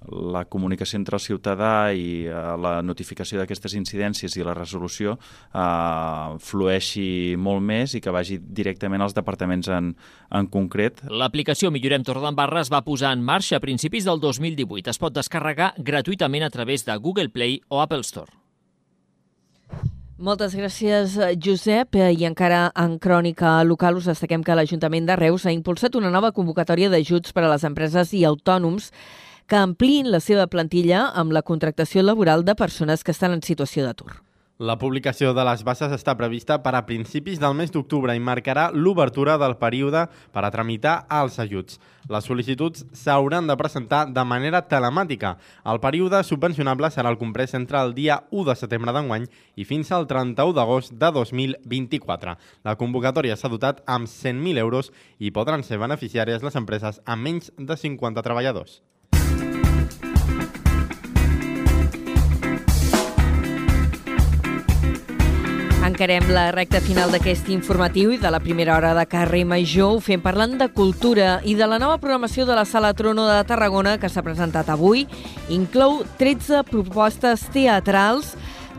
[0.07, 6.37] la comunicació entre el ciutadà i uh, la notificació d'aquestes incidències i la resolució uh,
[6.41, 9.93] flueixi molt més i que vagi directament als departaments en,
[10.31, 11.05] en concret.
[11.11, 14.91] L'aplicació Millorem Torredembarra es va posar en marxa a principis del 2018.
[14.95, 18.46] Es pot descarregar gratuïtament a través de Google Play o Apple Store.
[20.17, 21.99] Moltes gràcies, Josep.
[22.01, 26.33] I encara en crònica local us destaquem que l'Ajuntament de Reus ha impulsat una nova
[26.33, 28.89] convocatòria d'ajuts per a les empreses i autònoms
[29.47, 33.85] que ampliïn la seva plantilla amb la contractació laboral de persones que estan en situació
[33.85, 34.26] d'atur.
[34.59, 38.71] La publicació de les bases està prevista per a principis del mes d'octubre i marcarà
[38.73, 41.77] l'obertura del període per a tramitar els ajuts.
[42.09, 45.35] Les sol·licituds s'hauran de presentar de manera telemàtica.
[45.69, 49.29] El període subvencionable serà el comprès entre el dia 1 de setembre d'enguany
[49.61, 52.39] i fins al 31 d'agost de 2024.
[52.65, 54.89] La convocatòria s'ha dotat amb 100.000 euros
[55.19, 58.81] i podran ser beneficiàries les empreses amb menys de 50 treballadors.
[65.97, 69.95] Encarem la recta final d'aquest informatiu i de la primera hora de carrer Major.
[69.97, 73.39] Ho fem parlant de cultura i de la nova programació de la Sala Trono de
[73.49, 75.07] Tarragona que s'ha presentat avui.
[75.49, 78.35] Inclou 13 propostes teatrals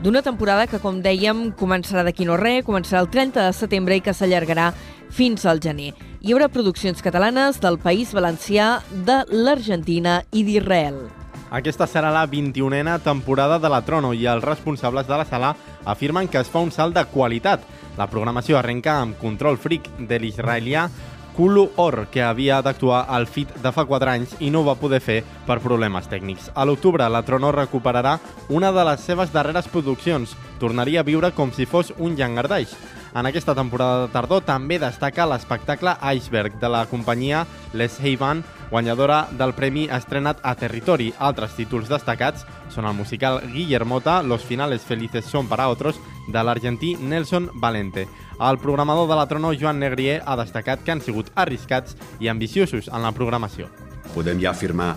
[0.06, 4.06] d'una temporada que, com dèiem, començarà d'aquí no res, començarà el 30 de setembre i
[4.06, 4.70] que s'allargarà
[5.10, 5.96] fins al gener.
[6.22, 11.08] Hi haurà produccions catalanes del País Valencià, de l'Argentina i d'Israel.
[11.48, 15.54] Aquesta serà la 21a temporada de la Trono i els responsables de la sala
[15.86, 17.64] afirmen que es fa un salt de qualitat.
[17.96, 20.90] La programació arrenca amb Control Freak de l'israelià
[21.38, 24.74] Kulu Or, que havia d'actuar al FIT de fa 4 anys i no ho va
[24.82, 26.48] poder fer per problemes tècnics.
[26.58, 28.16] A l'octubre, la Trono recuperarà
[28.50, 30.34] una de les seves darreres produccions.
[30.58, 32.74] Tornaria a viure com si fos un llangardaix.
[33.14, 39.28] En aquesta temporada de tardor també destaca l'espectacle Iceberg de la companyia Les Haven, guanyadora
[39.38, 41.14] del premi estrenat a Territori.
[41.20, 46.96] Altres títols destacats són el musical Guillermota, Los finales felices son para otros, de l'argentí
[46.98, 48.08] Nelson Valente.
[48.38, 52.86] El programador de la Trono, Joan Negrier, ha destacat que han sigut arriscats i ambiciosos
[52.94, 53.66] en la programació.
[54.14, 54.92] Podem ja afirmar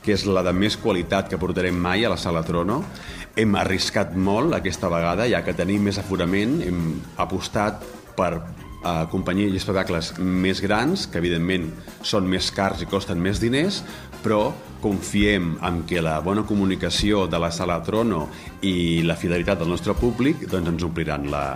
[0.00, 2.78] que és la de més qualitat que portarem mai a la Sala Trono.
[3.36, 6.80] Hem arriscat molt aquesta vegada, ja que tenim més aforament, hem
[7.20, 7.84] apostat
[8.16, 11.68] per eh, companyia i espectacles més grans, que evidentment
[12.00, 13.82] són més cars i costen més diners,
[14.24, 18.24] però confiem en que la bona comunicació de la sala Trono
[18.64, 21.46] i la fidelitat del nostre públic doncs ens ompliran la,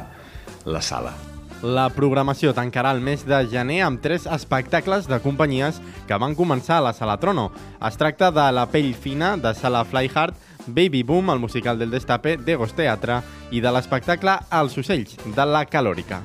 [0.69, 1.30] la sala.
[1.61, 5.77] La programació tancarà el mes de gener amb tres espectacles de companyies
[6.09, 7.51] que van començar a la Sala Trono.
[7.85, 10.35] Es tracta de La pell fina, de Sala Flyhard,
[10.67, 13.21] Baby Boom, el musical del Destape, de Ghost Teatre,
[13.53, 16.23] i de l'espectacle Els ocells, de la Calòrica.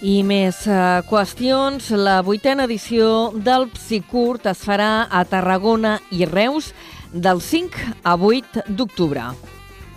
[0.00, 1.92] I més eh, qüestions.
[1.92, 6.72] La vuitena edició del Psicurt es farà a Tarragona i Reus
[7.12, 9.28] del 5 a 8 d'octubre.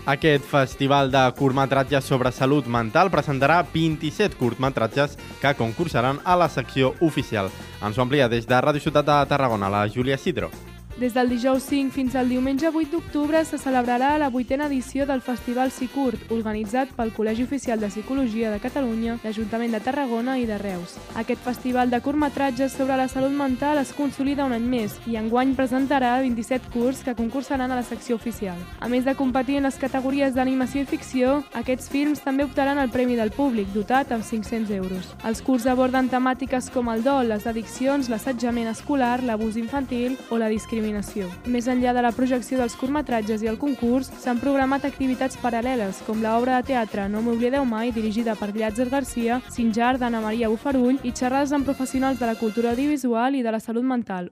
[0.05, 6.91] Aquest festival de curtmetratges sobre salut mental presentarà 27 curtmetratges que concursaran a la secció
[6.99, 7.47] oficial.
[7.79, 10.51] Ens ho amplia des de Ràdio Ciutat de Tarragona, la Júlia Sidro.
[10.99, 15.23] Des del dijous 5 fins al diumenge 8 d'octubre se celebrarà la vuitena edició del
[15.25, 20.59] Festival Psicurt, organitzat pel Col·legi Oficial de Psicologia de Catalunya, l'Ajuntament de Tarragona i de
[20.61, 20.93] Reus.
[21.17, 25.55] Aquest festival de curtmetratges sobre la salut mental es consolida un any més i enguany
[25.57, 28.61] presentarà 27 curts que concursaran a la secció oficial.
[28.79, 32.93] A més de competir en les categories d'animació i ficció, aquests films també optaran al
[32.93, 35.09] Premi del Públic, dotat amb 500 euros.
[35.25, 40.53] Els curts aborden temàtiques com el dol, les addiccions, l'assetjament escolar, l'abús infantil o la
[40.53, 41.29] discriminació discriminació.
[41.47, 46.21] Més enllà de la projecció dels curtmetratges i el concurs, s'han programat activitats paral·leles, com
[46.21, 51.11] l'obra de teatre No m'oblideu mai, dirigida per Llàtzer Garcia, Sinjar d'Anna Maria Bufarull i
[51.11, 54.31] xerrades amb professionals de la cultura audiovisual i de la salut mental.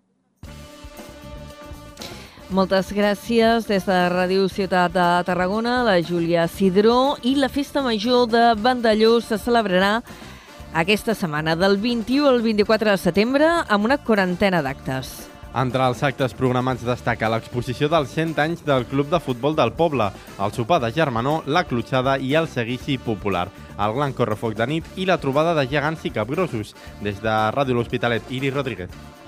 [2.52, 8.28] Moltes gràcies des de Ràdio Ciutat de Tarragona, la Júlia Sidró i la Festa Major
[8.28, 10.02] de Vandellós se celebrarà
[10.74, 15.31] aquesta setmana, del 21 al 24 de setembre, amb una quarantena d'actes.
[15.52, 20.08] Entre els actes programats destaca l'exposició dels 100 anys del Club de Futbol del Poble,
[20.40, 24.88] el sopar de germanor, la clotxada i el seguici popular, el gran correfoc de nit
[24.96, 26.72] i la trobada de gegants i capgrossos.
[27.04, 29.21] Des de Ràdio L'Hospitalet, Iris Rodríguez.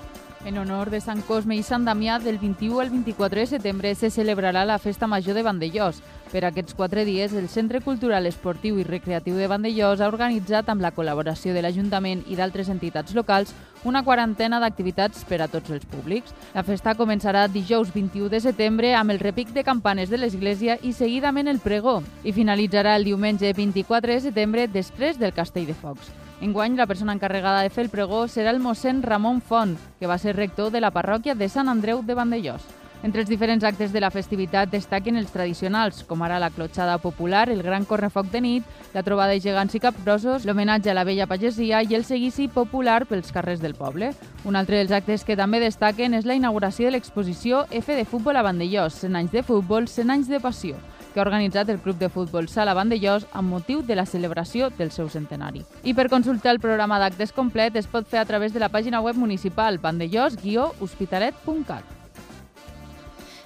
[0.44, 4.10] En honor de Sant Cosme i Sant Damià, del 21 al 24 de setembre se
[4.12, 6.02] celebrarà la Festa Major de Vandellós.
[6.32, 10.84] Per aquests quatre dies, el Centre Cultural Esportiu i Recreatiu de Vandellós ha organitzat, amb
[10.84, 13.54] la col·laboració de l'Ajuntament i d'altres entitats locals,
[13.88, 16.36] una quarantena d'activitats per a tots els públics.
[16.52, 20.92] La festa començarà dijous 21 de setembre amb el repic de campanes de l'Església i
[20.92, 26.12] seguidament el pregó, i finalitzarà el diumenge 24 de setembre després del Castell de Focs.
[26.40, 30.18] Enguany, la persona encarregada de fer el pregó serà el mossèn Ramon Font, que va
[30.18, 32.64] ser rector de la parròquia de Sant Andreu de Vandellós.
[33.04, 37.50] Entre els diferents actes de la festivitat destaquen els tradicionals, com ara la clotxada popular,
[37.52, 41.28] el gran correfoc de nit, la trobada de gegants i capgrossos, l'homenatge a la vella
[41.28, 44.14] pagesia i el seguici popular pels carrers del poble.
[44.48, 48.40] Un altre dels actes que també destaquen és la inauguració de l'exposició F de futbol
[48.40, 50.80] a Vandellós, 100 anys de futbol, 100 anys de passió
[51.14, 54.90] que ha organitzat el Club de Futbol Sala Vandellós amb motiu de la celebració del
[54.90, 55.62] seu centenari.
[55.86, 59.00] I per consultar el programa d'actes complet es pot fer a través de la pàgina
[59.00, 62.04] web municipal vandellós-hospitalet.cat.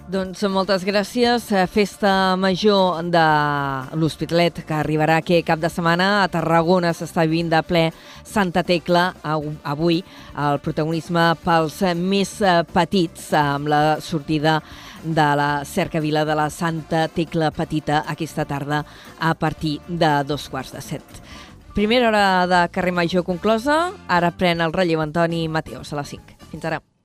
[0.08, 1.50] Doncs moltes gràcies.
[1.52, 3.24] Eh, Festa major de
[3.92, 6.22] l'Hospitalet que arribarà aquest cap de setmana.
[6.22, 7.82] A Tarragona s'està vivint de ple
[8.24, 9.10] Santa Tecla.
[9.20, 10.00] Avui
[10.32, 14.62] el protagonisme pels més eh, petits amb la sortida
[15.04, 18.84] de la cercavila de la Santa Tecla Petita aquesta tarda
[19.20, 21.04] a partir de dos quarts de set.
[21.74, 23.92] Primera hora de carrer major conclosa.
[24.08, 26.38] Ara pren el relleu Antoni Mateos a les 5.
[26.50, 26.87] Fins ara.